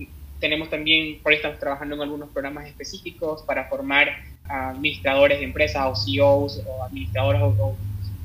tenemos 0.43 0.69
también, 0.69 1.19
por 1.23 1.31
estamos 1.31 1.57
trabajando 1.57 1.95
en 1.95 2.01
algunos 2.01 2.29
programas 2.31 2.67
específicos 2.67 3.43
para 3.43 3.69
formar 3.69 4.09
administradores 4.43 5.39
de 5.39 5.45
empresas 5.45 5.85
o 5.85 5.95
CEOs 5.95 6.61
o 6.67 6.83
administradores 6.83 7.41
o, 7.41 7.77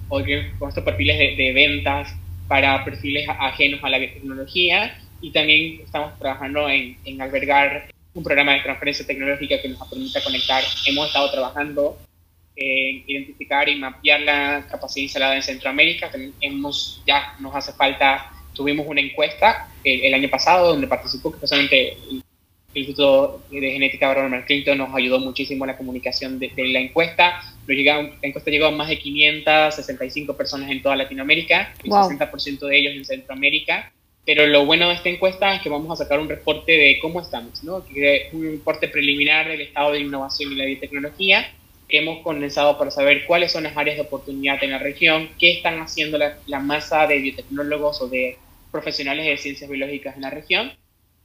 con 0.09 0.69
estos 0.69 0.83
perfiles 0.83 1.17
de, 1.37 1.53
ventas 1.53 2.13
para 2.49 2.85
perfiles 2.85 3.29
ajenos 3.29 3.85
a 3.85 3.89
la 3.89 3.99
biotecnología 3.99 4.99
y 5.21 5.31
también 5.31 5.81
estamos 5.81 6.19
trabajando 6.19 6.69
en, 6.69 6.97
en 7.05 7.23
albergar 7.23 7.89
un 8.15 8.25
programa 8.25 8.55
de 8.55 8.63
transferencia 8.63 9.07
tecnológica 9.07 9.63
que 9.63 9.69
nos 9.69 9.87
permita 9.87 10.21
conectar. 10.25 10.65
Hemos 10.87 11.07
estado 11.07 11.31
trabajando 11.31 11.99
en 12.57 13.05
identificar 13.07 13.69
y 13.69 13.79
mapear 13.79 14.23
la 14.23 14.67
capacidad 14.69 15.05
instalada 15.05 15.37
en 15.37 15.43
Centroamérica. 15.45 16.11
hemos, 16.41 17.01
ya 17.07 17.37
nos 17.39 17.55
hace 17.55 17.73
falta 17.75 18.33
tuvimos 18.59 18.87
una 18.89 19.01
encuesta 19.01 19.71
el, 19.85 20.13
año 20.13 20.29
pasado 20.29 20.69
donde 20.69 20.89
participó 20.89 21.31
precisamente 21.31 21.93
el, 22.11 22.23
Instituto 22.75 23.43
de 23.51 23.73
Genética 23.73 24.13
Ronald 24.13 24.45
Clinton 24.45 24.77
nos 24.77 24.95
ayudó 24.95 25.19
muchísimo 25.19 25.65
en 25.65 25.69
la 25.69 25.77
comunicación 25.77 26.39
de, 26.39 26.53
la 26.57 26.79
encuesta. 26.79 27.41
Nos 27.67 27.77
la 27.79 28.11
encuesta 28.23 28.51
llegó 28.51 28.67
a 28.67 28.71
más 28.71 28.89
de 28.89 28.99
565 28.99 30.37
personas 30.37 30.71
en 30.71 30.83
toda 30.83 30.95
Latinoamérica, 30.95 31.73
el 31.83 31.91
60% 31.91 32.59
de 32.59 32.79
ellos 32.79 32.95
en 32.95 33.05
Centroamérica. 33.07 33.91
Pero 34.27 34.47
lo 34.47 34.67
bueno 34.67 34.89
de 34.89 34.95
esta 34.95 35.09
encuesta 35.09 35.55
es 35.55 35.63
que 35.63 35.71
vamos 35.71 35.91
a 35.91 36.05
sacar 36.05 36.21
un 36.21 36.29
reporte 36.29 36.73
de 36.73 36.99
cómo 37.01 37.23
estamos, 37.23 37.65
¿no? 37.65 37.83
un 38.33 38.43
reporte 38.43 38.87
preliminar 38.87 39.49
del 39.49 39.63
estado 39.63 39.93
de 39.93 40.01
innovación 40.01 40.53
y 40.53 40.57
la 40.57 40.67
biotecnología 40.67 41.51
que 41.89 41.99
hemos 41.99 42.23
condensado 42.23 42.77
para 42.79 42.91
saber 42.91 43.25
cuáles 43.27 43.51
son 43.51 43.65
las 43.65 43.77
áreas 43.77 43.97
de 43.97 44.03
oportunidad 44.03 44.63
en 44.63 44.73
la 44.73 44.79
región, 44.79 45.31
qué 45.39 45.53
están 45.53 45.81
haciendo 45.81 46.19
la, 46.19 46.37
la 46.47 46.61
masa 46.61 47.07
de 47.07 47.19
biotecnólogos 47.19 48.03
o 48.03 48.09
de 48.09 48.37
profesionales 48.71 49.27
de 49.27 49.37
ciencias 49.37 49.71
biológicas 49.71 50.17
en 50.17 50.23
la 50.23 50.31
región. 50.31 50.73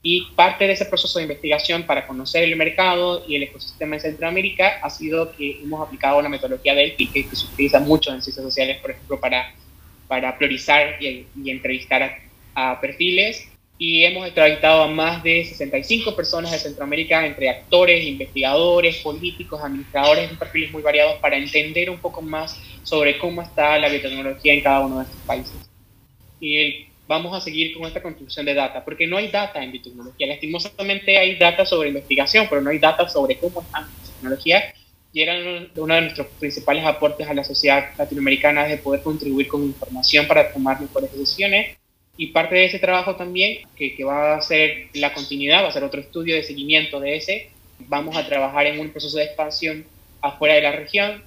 Y 0.06 0.26
parte 0.36 0.66
de 0.66 0.74
ese 0.74 0.84
proceso 0.84 1.18
de 1.18 1.22
investigación 1.22 1.84
para 1.84 2.06
conocer 2.06 2.44
el 2.44 2.54
mercado 2.56 3.24
y 3.26 3.36
el 3.36 3.44
ecosistema 3.44 3.96
en 3.96 4.02
Centroamérica 4.02 4.78
ha 4.82 4.90
sido 4.90 5.34
que 5.34 5.62
hemos 5.62 5.86
aplicado 5.86 6.18
una 6.18 6.28
metodología 6.28 6.74
Delphi 6.74 7.06
que, 7.06 7.26
que 7.26 7.34
se 7.34 7.46
utiliza 7.46 7.80
mucho 7.80 8.12
en 8.12 8.20
ciencias 8.20 8.44
sociales, 8.44 8.78
por 8.82 8.90
ejemplo, 8.90 9.18
para, 9.18 9.54
para 10.06 10.36
priorizar 10.36 11.02
y, 11.02 11.26
entrevistar 11.46 12.18
a, 12.54 12.80
perfiles. 12.82 13.48
Y 13.78 14.04
hemos 14.04 14.28
entrevistado 14.28 14.82
a 14.82 14.88
más 14.88 15.22
de 15.22 15.44
65 15.44 16.14
personas 16.14 16.52
de 16.52 16.58
Centroamérica, 16.58 17.26
entre 17.26 17.48
actores, 17.48 18.06
investigadores, 18.06 18.98
políticos, 18.98 19.60
administradores, 19.64 20.30
perfiles 20.38 20.70
muy 20.70 20.82
variados, 20.82 21.14
para 21.14 21.36
entender 21.36 21.88
un 21.88 21.98
poco 21.98 22.20
más 22.20 22.60
sobre 22.82 23.18
cómo 23.18 23.40
está 23.40 23.78
la 23.78 23.88
biotecnología 23.88 24.52
en 24.52 24.60
cada 24.60 24.86
uno 24.86 24.98
de 24.98 25.04
estos 25.04 25.20
países. 25.22 25.54
Y 26.38 26.56
el 26.56 26.83
vamos 27.06 27.36
a 27.36 27.40
seguir 27.40 27.76
con 27.76 27.86
esta 27.86 28.02
construcción 28.02 28.46
de 28.46 28.54
data, 28.54 28.84
porque 28.84 29.06
no 29.06 29.16
hay 29.16 29.28
data 29.28 29.62
en 29.62 29.72
biotecnología. 29.72 30.26
Lastimosamente 30.26 31.18
hay 31.18 31.36
data 31.36 31.66
sobre 31.66 31.88
investigación, 31.88 32.46
pero 32.48 32.60
no 32.60 32.70
hay 32.70 32.78
data 32.78 33.08
sobre 33.08 33.36
cómo 33.36 33.60
están 33.60 33.82
las 33.82 34.10
tecnologías. 34.10 34.74
Y 35.12 35.22
era 35.22 35.34
uno 35.76 35.94
de 35.94 36.00
nuestros 36.00 36.26
principales 36.40 36.84
aportes 36.84 37.28
a 37.28 37.34
la 37.34 37.44
sociedad 37.44 37.90
latinoamericana 37.96 38.64
de 38.64 38.78
poder 38.78 39.02
contribuir 39.02 39.46
con 39.46 39.62
información 39.62 40.26
para 40.26 40.52
tomar 40.52 40.80
mejores 40.80 41.12
decisiones. 41.12 41.76
Y 42.16 42.28
parte 42.28 42.54
de 42.54 42.64
ese 42.66 42.78
trabajo 42.78 43.16
también, 43.16 43.66
que, 43.76 43.94
que 43.94 44.04
va 44.04 44.36
a 44.36 44.42
ser 44.42 44.88
la 44.94 45.12
continuidad, 45.12 45.62
va 45.62 45.68
a 45.68 45.72
ser 45.72 45.84
otro 45.84 46.00
estudio 46.00 46.34
de 46.34 46.42
seguimiento 46.42 47.00
de 47.00 47.16
ese, 47.16 47.50
vamos 47.80 48.16
a 48.16 48.26
trabajar 48.26 48.66
en 48.66 48.80
un 48.80 48.90
proceso 48.90 49.18
de 49.18 49.24
expansión 49.24 49.84
afuera 50.20 50.54
de 50.54 50.62
la 50.62 50.72
región. 50.72 51.22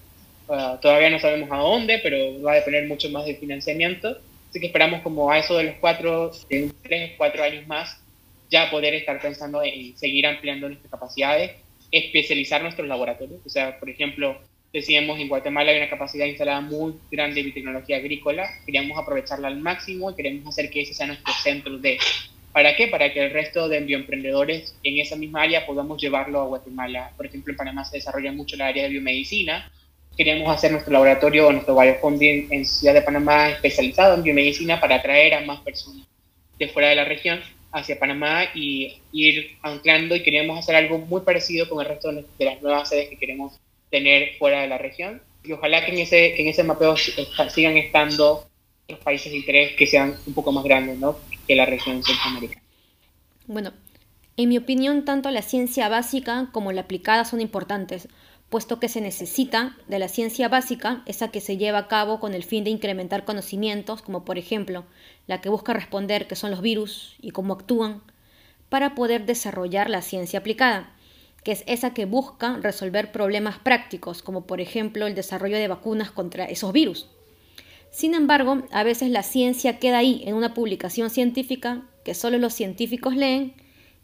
Uh, 0.48 0.78
todavía 0.82 1.10
no 1.10 1.20
sabemos 1.20 1.52
a 1.52 1.58
dónde, 1.58 2.00
pero 2.00 2.42
va 2.42 2.54
a 2.54 2.56
depender 2.56 2.88
mucho 2.88 3.10
más 3.10 3.26
del 3.26 3.36
financiamiento 3.36 4.18
Así 4.50 4.60
que 4.60 4.68
esperamos 4.68 5.02
como 5.02 5.30
a 5.32 5.40
eso 5.40 5.58
de 5.58 5.66
los 5.66 5.76
cuatro, 5.76 6.32
de 6.50 6.72
tres, 6.82 7.14
cuatro 7.18 7.44
años 7.44 7.68
más, 7.68 8.02
ya 8.50 8.72
poder 8.72 8.94
estar 8.94 9.20
pensando 9.22 9.62
en 9.64 9.98
seguir 9.98 10.26
ampliando 10.26 10.68
nuestras 10.68 10.92
capacidades, 10.92 11.52
especializar 11.92 12.62
nuestros 12.62 12.88
laboratorios. 12.88 13.42
O 13.46 13.50
sea, 13.50 13.80
por 13.80 13.90
ejemplo, 13.90 14.40
decíamos 14.72 15.20
en 15.20 15.28
Guatemala 15.28 15.72
hay 15.72 15.78
una 15.78 15.90
capacidad 15.90 16.26
instalada 16.26 16.62
muy 16.62 16.96
grande 17.12 17.44
de 17.44 17.52
tecnología 17.52 17.98
agrícola, 17.98 18.48
queríamos 18.66 18.98
aprovecharla 18.98 19.48
al 19.48 19.60
máximo 19.60 20.12
y 20.12 20.16
queremos 20.16 20.48
hacer 20.48 20.70
que 20.70 20.82
ese 20.82 20.94
sea 20.94 21.08
nuestro 21.08 21.34
centro 21.44 21.78
de... 21.78 21.98
¿Para 22.54 22.76
qué? 22.76 22.88
Para 22.88 23.14
que 23.14 23.24
el 23.24 23.32
resto 23.32 23.68
de 23.68 23.82
bioemprendedores 23.82 24.76
en 24.84 24.98
esa 24.98 25.16
misma 25.16 25.44
área 25.44 25.66
podamos 25.68 26.02
llevarlo 26.02 26.42
a 26.42 26.46
Guatemala. 26.46 27.12
Por 27.16 27.28
ejemplo, 27.28 27.52
en 27.52 27.58
Panamá 27.58 27.86
se 27.86 27.98
desarrolla 27.98 28.32
mucho 28.32 28.56
el 28.56 28.62
área 28.62 28.84
de 28.84 28.90
biomedicina, 28.90 29.70
queríamos 30.18 30.54
hacer 30.54 30.72
nuestro 30.72 30.92
laboratorio 30.92 31.48
o 31.48 31.52
nuestro 31.52 31.80
biofunding 31.80 32.48
en 32.50 32.66
Ciudad 32.66 32.96
de 32.96 33.04
Panamá 33.04 33.50
especializado 33.50 34.16
en 34.16 34.24
biomedicina 34.24 34.80
para 34.80 34.96
atraer 34.96 35.36
a 35.36 35.42
más 35.42 35.62
personas 35.62 36.08
de 36.58 36.68
fuera 36.70 36.90
de 36.90 36.96
la 36.96 37.06
región 37.06 37.40
hacia 37.72 38.00
Panamá 38.00 38.46
y 38.56 39.00
ir 39.12 39.58
anclando 39.62 40.16
y 40.16 40.24
queríamos 40.24 40.58
hacer 40.58 40.76
algo 40.76 40.98
muy 40.98 41.22
parecido 41.22 41.70
con 41.70 41.80
el 41.80 41.88
resto 41.88 42.12
de 42.12 42.46
las 42.46 42.62
nuevas 42.62 42.90
sedes 42.90 43.10
que 43.10 43.18
queremos 43.18 43.60
tener 43.92 44.36
fuera 44.40 44.62
de 44.62 44.68
la 44.68 44.78
región 44.78 45.22
y 45.44 45.52
ojalá 45.52 45.86
que 45.86 45.92
en 45.92 46.00
ese, 46.00 46.42
en 46.42 46.48
ese 46.48 46.64
mapeo 46.64 46.96
sigan 46.98 47.78
estando 47.78 48.48
los 48.88 49.00
países 49.00 49.32
de 49.32 49.38
interés 49.38 49.76
que 49.76 49.86
sean 49.86 50.16
un 50.26 50.34
poco 50.34 50.52
más 50.52 50.64
grandes 50.64 50.98
¿no? 50.98 51.18
que 51.48 51.56
la 51.56 51.66
región 51.66 52.04
centroamericana. 52.04 52.62
Bueno, 53.46 53.74
en 54.36 54.50
mi 54.50 54.58
opinión, 54.58 55.06
tanto 55.06 55.32
la 55.32 55.42
ciencia 55.42 55.90
básica 55.90 56.50
como 56.52 56.72
la 56.72 56.82
aplicada 56.82 57.26
son 57.26 57.42
importantes, 57.42 58.08
puesto 58.50 58.80
que 58.80 58.88
se 58.88 59.02
necesita 59.02 59.76
de 59.88 60.00
la 60.00 60.08
ciencia 60.08 60.48
básica, 60.48 61.04
esa 61.06 61.30
que 61.30 61.42
se 61.42 61.58
lleva 61.58 61.80
a 61.80 61.88
cabo 61.88 62.20
con 62.20 62.34
el 62.34 62.44
fin 62.44 62.64
de 62.64 62.70
incrementar 62.70 63.26
conocimientos, 63.26 64.02
como 64.02 64.24
por 64.24 64.38
ejemplo 64.38 64.86
la 65.28 65.42
que 65.42 65.50
busca 65.50 65.74
responder 65.74 66.28
qué 66.28 66.36
son 66.36 66.52
los 66.52 66.62
virus 66.62 67.16
y 67.22 67.32
cómo 67.32 67.54
actúan, 67.54 68.02
para 68.70 68.96
poder 68.96 69.26
desarrollar 69.26 69.90
la 69.90 70.02
ciencia 70.02 70.40
aplicada, 70.40 70.94
que 71.44 71.52
es 71.52 71.64
esa 71.68 71.94
que 71.94 72.06
busca 72.06 72.58
resolver 72.62 73.12
problemas 73.12 73.60
prácticos, 73.60 74.22
como 74.22 74.46
por 74.46 74.62
ejemplo 74.62 75.08
el 75.08 75.16
desarrollo 75.16 75.58
de 75.58 75.68
vacunas 75.68 76.12
contra 76.12 76.46
esos 76.46 76.74
virus. 76.74 77.08
Sin 77.90 78.14
embargo, 78.14 78.64
a 78.72 78.84
veces 78.84 79.10
la 79.10 79.24
ciencia 79.24 79.80
queda 79.80 80.00
ahí 80.00 80.22
en 80.26 80.36
una 80.36 80.54
publicación 80.54 81.10
científica 81.10 81.84
que 82.04 82.14
solo 82.14 82.38
los 82.38 82.54
científicos 82.54 83.16
leen 83.16 83.54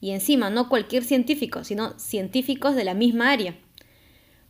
y 0.01 0.11
encima 0.11 0.49
no 0.49 0.67
cualquier 0.67 1.03
científico, 1.03 1.63
sino 1.63 1.97
científicos 1.99 2.75
de 2.75 2.83
la 2.83 2.93
misma 2.93 3.31
área. 3.31 3.55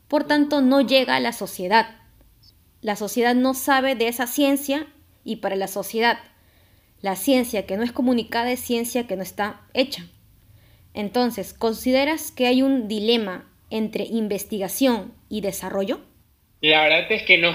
Por 0.08 0.26
tanto, 0.26 0.62
no 0.62 0.82
llega 0.82 1.16
a 1.16 1.20
la 1.20 1.34
sociedad. 1.34 1.96
La 2.82 2.96
sociedad 2.96 3.36
no 3.36 3.54
sabe 3.54 3.96
de 3.96 4.08
esa 4.08 4.28
ciencia 4.28 4.88
y 5.24 5.38
para 5.38 5.56
la 5.56 5.68
sociedad 5.68 6.20
la 7.04 7.18
ciencia 7.18 7.66
que 7.66 7.76
no 7.76 7.84
es 7.84 7.92
comunicada 7.92 8.50
es 8.50 8.62
ciencia 8.62 9.08
que 9.08 9.18
no 9.18 9.24
está 9.24 9.60
hecha. 9.74 10.08
Entonces, 10.94 11.54
¿consideras 11.54 12.32
que 12.32 12.48
hay 12.48 12.62
un 12.62 12.88
dilema 12.88 13.46
entre 13.70 14.06
investigación 14.06 15.14
y 15.28 15.42
desarrollo? 15.42 16.00
La 16.62 16.82
verdad 16.84 17.12
es 17.12 17.24
que 17.24 17.38
no. 17.38 17.54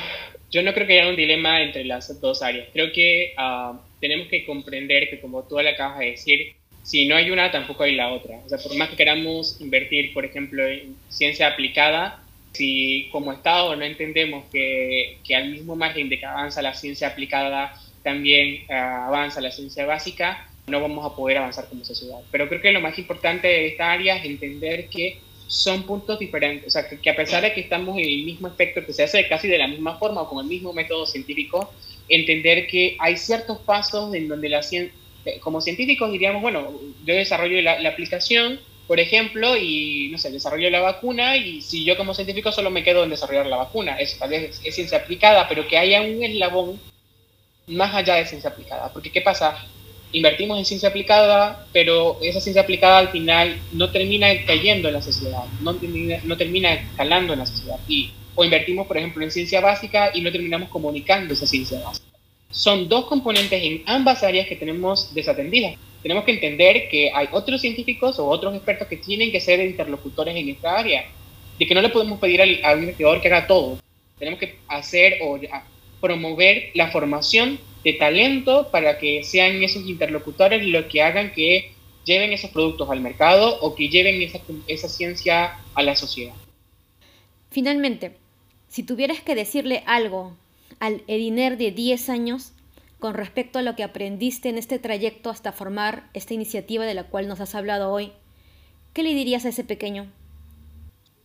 Yo 0.50 0.62
no 0.62 0.74
creo 0.74 0.87
que 0.87 1.00
haya 1.00 1.08
un 1.08 1.16
dilema 1.16 1.62
entre 1.62 1.87
las 1.87 2.20
dos 2.20 2.42
áreas. 2.42 2.68
Creo 2.74 2.92
que 2.92 3.32
ah, 3.38 3.80
tenemos 4.02 4.28
que 4.28 4.44
comprender 4.44 5.08
que, 5.08 5.18
como 5.18 5.42
tú 5.44 5.58
le 5.58 5.70
acabas 5.70 6.00
de 6.00 6.11
decir, 6.11 6.52
si 6.82 7.06
no 7.06 7.16
hay 7.16 7.30
una, 7.30 7.50
tampoco 7.50 7.84
hay 7.84 7.94
la 7.94 8.12
otra. 8.12 8.40
O 8.44 8.48
sea, 8.50 8.58
por 8.58 8.76
más 8.76 8.90
que 8.90 8.96
queramos 8.96 9.58
invertir, 9.62 10.12
por 10.12 10.26
ejemplo, 10.26 10.66
en 10.68 10.94
ciencia 11.08 11.48
aplicada, 11.48 12.22
si 12.52 13.08
como 13.12 13.32
Estado 13.32 13.76
no 13.76 13.84
entendemos 13.84 14.44
que, 14.50 15.18
que 15.26 15.34
al 15.34 15.50
mismo 15.50 15.76
margen 15.76 16.08
de 16.08 16.18
que 16.18 16.26
avanza 16.26 16.62
la 16.62 16.74
ciencia 16.74 17.08
aplicada, 17.08 17.74
también 18.02 18.64
eh, 18.68 18.74
avanza 18.74 19.40
la 19.40 19.50
ciencia 19.50 19.87
básica, 19.87 20.48
no 20.66 20.80
vamos 20.80 21.04
a 21.04 21.14
poder 21.14 21.38
avanzar 21.38 21.68
como 21.68 21.84
sociedad. 21.84 22.18
Pero 22.30 22.48
creo 22.48 22.61
que 22.61 22.72
lo 22.72 22.80
más 22.80 22.98
importante 22.98 23.48
de 23.48 23.68
esta 23.68 23.92
área 23.92 24.16
es 24.16 24.24
entender 24.24 24.88
que 24.88 25.20
son 25.46 25.84
puntos 25.84 26.18
diferentes, 26.18 26.66
o 26.66 26.70
sea, 26.70 26.88
que, 26.88 27.11
a 27.11 27.16
pesar 27.16 27.42
de 27.42 27.54
que 27.54 27.61
estamos 27.61 27.96
en 27.96 28.04
el 28.04 28.24
mismo 28.24 28.48
aspecto, 28.48 28.84
que 28.84 28.92
se 28.92 29.02
hace 29.02 29.26
casi 29.28 29.48
de 29.48 29.56
la 29.56 29.66
misma 29.66 29.98
forma 29.98 30.22
o 30.22 30.28
con 30.28 30.44
el 30.44 30.46
mismo 30.46 30.74
método 30.74 31.06
científico, 31.06 31.72
entender 32.08 32.66
que 32.66 32.96
hay 32.98 33.16
ciertos 33.16 33.58
pasos 33.58 34.14
en 34.14 34.28
donde 34.28 34.50
la 34.50 34.62
ciencia, 34.62 34.94
como 35.40 35.61
científicos 35.61 36.12
diríamos, 36.12 36.42
bueno, 36.42 36.70
yo 37.04 37.14
desarrollo 37.14 37.61
la, 37.62 37.80
la 37.80 37.88
aplicación, 37.88 38.61
por 38.88 38.98
ejemplo, 39.01 39.55
y 39.55 40.09
no 40.11 40.16
sé, 40.16 40.31
desarrollo 40.31 40.70
la 40.70 40.81
vacuna 40.81 41.37
y 41.37 41.61
si 41.61 41.85
yo 41.85 41.94
como 41.98 42.14
científico 42.14 42.51
solo 42.51 42.70
me 42.70 42.83
quedo 42.83 43.05
en 43.05 43.11
desarrollar 43.11 43.44
la 43.44 43.59
vacuna, 43.59 43.98
eso 43.98 44.16
tal 44.18 44.31
vez 44.31 44.59
es, 44.64 44.74
ciencia 44.74 44.96
aplicada, 44.96 45.46
pero 45.46 45.68
que 45.68 45.77
haya 45.77 46.01
un 46.01 46.22
eslabón 46.24 46.81
más 47.66 47.94
allá 47.94 48.14
de 48.14 48.24
ciencia 48.24 48.48
aplicada, 48.48 48.90
porque 48.90 49.12
¿qué 49.12 49.20
pasa? 49.20 49.62
Invertimos 50.12 50.59
en 50.59 50.64
ciencia 50.64 50.88
aplicada, 50.88 51.66
pero 51.70 52.16
esa 52.22 52.40
ciencia 52.40 52.62
aplicada 52.62 52.96
al 52.96 53.11
final 53.11 53.61
no 53.72 53.90
termina 53.90 54.29
cayendo 54.46 54.88
en 54.88 54.94
la 54.94 55.03
sociedad, 55.03 55.44
no 55.61 55.74
termina, 55.74 56.20
no 56.24 56.38
termina 56.38 56.72
escalando 56.72 57.35
en 57.35 57.40
la 57.40 57.46
sociedad. 57.46 57.79
Y, 57.87 58.12
o 58.35 58.42
invertimos, 58.42 58.87
por 58.87 58.96
ejemplo, 58.96 59.22
en 59.22 59.31
ciencia 59.31 59.61
básica 59.61 60.12
y 60.14 60.22
no 60.22 60.33
terminamos 60.33 60.70
comunicando 60.70 61.35
esa 61.35 61.46
ciencia 61.46 61.79
básica. 61.81 62.07
Son 62.51 62.88
dos 62.88 63.05
componentes 63.05 63.62
en 63.62 63.83
ambas 63.85 64.22
áreas 64.22 64.46
que 64.46 64.57
tenemos 64.57 65.14
desatendidas 65.14 65.77
tenemos 66.02 66.24
que 66.24 66.32
entender 66.32 66.88
que 66.88 67.11
hay 67.12 67.28
otros 67.32 67.61
científicos 67.61 68.18
o 68.18 68.26
otros 68.26 68.54
expertos 68.54 68.88
que 68.88 68.96
tienen 68.96 69.32
que 69.32 69.40
ser 69.40 69.61
interlocutores 69.61 70.37
en 70.37 70.48
esta 70.48 70.78
área. 70.78 71.04
de 71.58 71.66
que 71.66 71.74
no 71.74 71.82
le 71.82 71.88
podemos 71.88 72.20
pedir 72.20 72.40
al, 72.40 72.78
investigador 72.78 73.20
que 73.20 73.26
haga 73.26 73.48
todo. 73.48 73.80
Tenemos 74.16 74.38
que 74.38 74.58
hacer 74.68 75.18
o 75.22 75.40
promover 76.00 76.70
la 76.74 76.92
formación 76.92 77.58
de 77.82 77.94
talento 77.94 78.68
para 78.70 78.98
que 78.98 79.24
sean 79.24 79.61
esos 79.62 79.84
interlocutores 79.84 80.64
los 80.64 80.84
que 80.84 81.02
hagan 81.02 81.32
que 81.32 81.72
lleven 82.04 82.32
esos 82.32 82.50
productos 82.50 82.88
al 82.90 83.00
mercado 83.00 83.58
o 83.61 83.74
que 83.74 83.88
lleven 83.88 84.22
esa, 84.22 84.40
esa 84.68 84.88
ciencia 84.88 85.58
a 85.74 85.82
la 85.82 85.96
sociedad. 85.96 86.34
Finalmente, 87.50 88.12
si 88.68 88.84
tuvieras 88.84 89.20
que 89.20 89.34
decirle 89.34 89.82
algo 89.84 90.37
al 90.78 91.02
Ediner 91.08 91.56
de 91.56 91.72
10 91.72 92.08
años 92.08 92.52
con 92.98 93.14
respecto 93.14 93.58
a 93.58 93.62
lo 93.62 93.76
que 93.76 93.84
aprendiste 93.84 94.48
en 94.48 94.58
este 94.58 94.78
trayecto 94.78 95.30
hasta 95.30 95.52
formar 95.52 96.04
esta 96.14 96.34
iniciativa 96.34 96.84
de 96.84 96.94
la 96.94 97.04
cual 97.04 97.28
nos 97.28 97.40
has 97.40 97.54
hablado 97.54 97.92
hoy, 97.92 98.12
¿qué 98.92 99.02
le 99.02 99.14
dirías 99.14 99.44
a 99.44 99.50
ese 99.50 99.64
pequeño? 99.64 100.11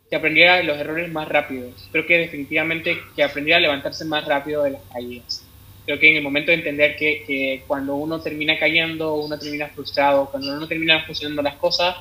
Que 0.09 0.15
aprendiera 0.15 0.62
los 0.62 0.77
errores 0.77 1.12
más 1.12 1.27
rápidos. 1.27 1.89
Creo 1.91 2.05
que 2.05 2.19
definitivamente 2.19 2.97
que 3.15 3.23
aprendiera 3.23 3.57
a 3.57 3.62
levantarse 3.62 4.05
más 4.05 4.25
rápido 4.25 4.63
de 4.63 4.71
las 4.71 4.81
caídas. 4.91 5.43
Creo 5.86 5.99
que 5.99 6.12
en 6.12 6.17
el 6.17 6.23
momento 6.23 6.51
de 6.51 6.57
entender 6.57 6.95
que, 6.95 7.23
que 7.25 7.63
cuando 7.67 7.95
uno 7.95 8.21
termina 8.21 8.57
cayendo, 8.57 9.15
uno 9.15 9.38
termina 9.38 9.67
frustrado, 9.69 10.29
cuando 10.29 10.55
uno 10.55 10.67
termina 10.67 11.03
funcionando 11.05 11.41
las 11.41 11.55
cosas, 11.55 11.97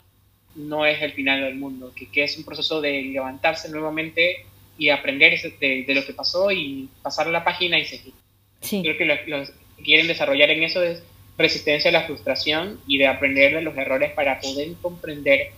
no 0.54 0.84
es 0.84 1.00
el 1.02 1.12
final 1.12 1.40
del 1.40 1.56
mundo, 1.56 1.92
que, 1.94 2.08
que 2.10 2.24
es 2.24 2.36
un 2.36 2.44
proceso 2.44 2.80
de 2.80 3.02
levantarse 3.02 3.70
nuevamente 3.70 4.44
y 4.78 4.90
aprender 4.90 5.40
de, 5.58 5.84
de, 5.86 5.94
lo 5.94 6.04
que 6.04 6.12
pasó 6.12 6.50
y 6.50 6.88
pasar 7.02 7.26
la 7.28 7.42
página 7.42 7.78
y 7.78 7.86
seguir. 7.86 8.12
Sí. 8.60 8.82
Creo 8.82 8.96
que 8.96 9.04
los, 9.04 9.18
los 9.26 9.50
que 9.50 9.61
quieren 9.82 10.06
desarrollar 10.06 10.50
en 10.50 10.62
eso 10.62 10.82
es 10.82 11.02
resistencia 11.38 11.90
a 11.90 11.92
la 11.92 12.02
frustración 12.02 12.80
y 12.86 12.98
de 12.98 13.06
aprender 13.06 13.54
de 13.54 13.62
los 13.62 13.76
errores 13.76 14.12
para 14.12 14.40
poder 14.40 14.74
comprender 14.80 15.50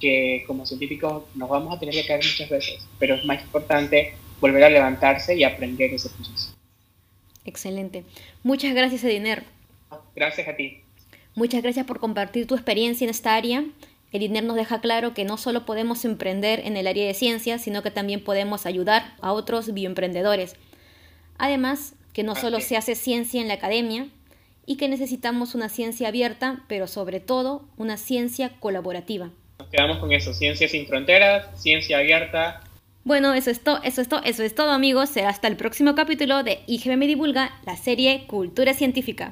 que 0.00 0.44
como 0.46 0.66
científicos 0.66 1.24
nos 1.34 1.48
vamos 1.48 1.74
a 1.74 1.78
tener 1.80 1.94
que 1.94 2.06
caer 2.06 2.24
muchas 2.24 2.48
veces, 2.48 2.86
pero 2.98 3.14
es 3.14 3.24
más 3.24 3.42
importante 3.42 4.14
volver 4.40 4.64
a 4.64 4.70
levantarse 4.70 5.36
y 5.36 5.44
aprender 5.44 5.92
ese 5.94 6.10
proceso. 6.10 6.54
Excelente. 7.44 8.04
Muchas 8.42 8.74
gracias, 8.74 9.04
Ediner. 9.04 9.44
Gracias 10.14 10.48
a 10.48 10.56
ti. 10.56 10.80
Muchas 11.34 11.62
gracias 11.62 11.86
por 11.86 11.98
compartir 11.98 12.46
tu 12.46 12.54
experiencia 12.54 13.04
en 13.04 13.10
esta 13.10 13.34
área 13.34 13.64
el 14.12 14.22
INER 14.22 14.44
nos 14.44 14.56
deja 14.56 14.80
claro 14.80 15.14
que 15.14 15.24
no 15.24 15.38
solo 15.38 15.64
podemos 15.64 16.04
emprender 16.04 16.60
en 16.64 16.76
el 16.76 16.86
área 16.86 17.06
de 17.06 17.14
ciencias, 17.14 17.62
sino 17.62 17.82
que 17.82 17.90
también 17.90 18.22
podemos 18.22 18.66
ayudar 18.66 19.14
a 19.22 19.32
otros 19.32 19.72
bioemprendedores. 19.72 20.56
Además, 21.38 21.94
que 22.12 22.22
no 22.22 22.34
solo 22.34 22.60
se 22.60 22.76
hace 22.76 22.94
ciencia 22.94 23.40
en 23.40 23.48
la 23.48 23.54
academia 23.54 24.08
y 24.66 24.76
que 24.76 24.88
necesitamos 24.88 25.54
una 25.54 25.68
ciencia 25.68 26.08
abierta, 26.08 26.64
pero 26.68 26.86
sobre 26.86 27.20
todo 27.20 27.64
una 27.76 27.96
ciencia 27.96 28.52
colaborativa. 28.60 29.30
Nos 29.58 29.68
quedamos 29.68 29.98
con 29.98 30.12
eso, 30.12 30.34
ciencia 30.34 30.68
sin 30.68 30.86
fronteras, 30.86 31.46
ciencia 31.60 31.98
abierta. 31.98 32.62
Bueno, 33.04 33.34
eso 33.34 33.50
es, 33.50 33.60
todo, 33.60 33.80
eso 33.82 34.00
es, 34.00 34.08
todo, 34.08 34.22
eso 34.24 34.42
es 34.42 34.54
todo 34.54 34.70
amigos, 34.70 35.10
será 35.10 35.28
hasta 35.28 35.48
el 35.48 35.56
próximo 35.56 35.94
capítulo 35.94 36.42
de 36.42 36.60
IGB 36.66 37.06
Divulga, 37.06 37.50
la 37.64 37.76
serie 37.76 38.26
Cultura 38.26 38.74
Científica. 38.74 39.30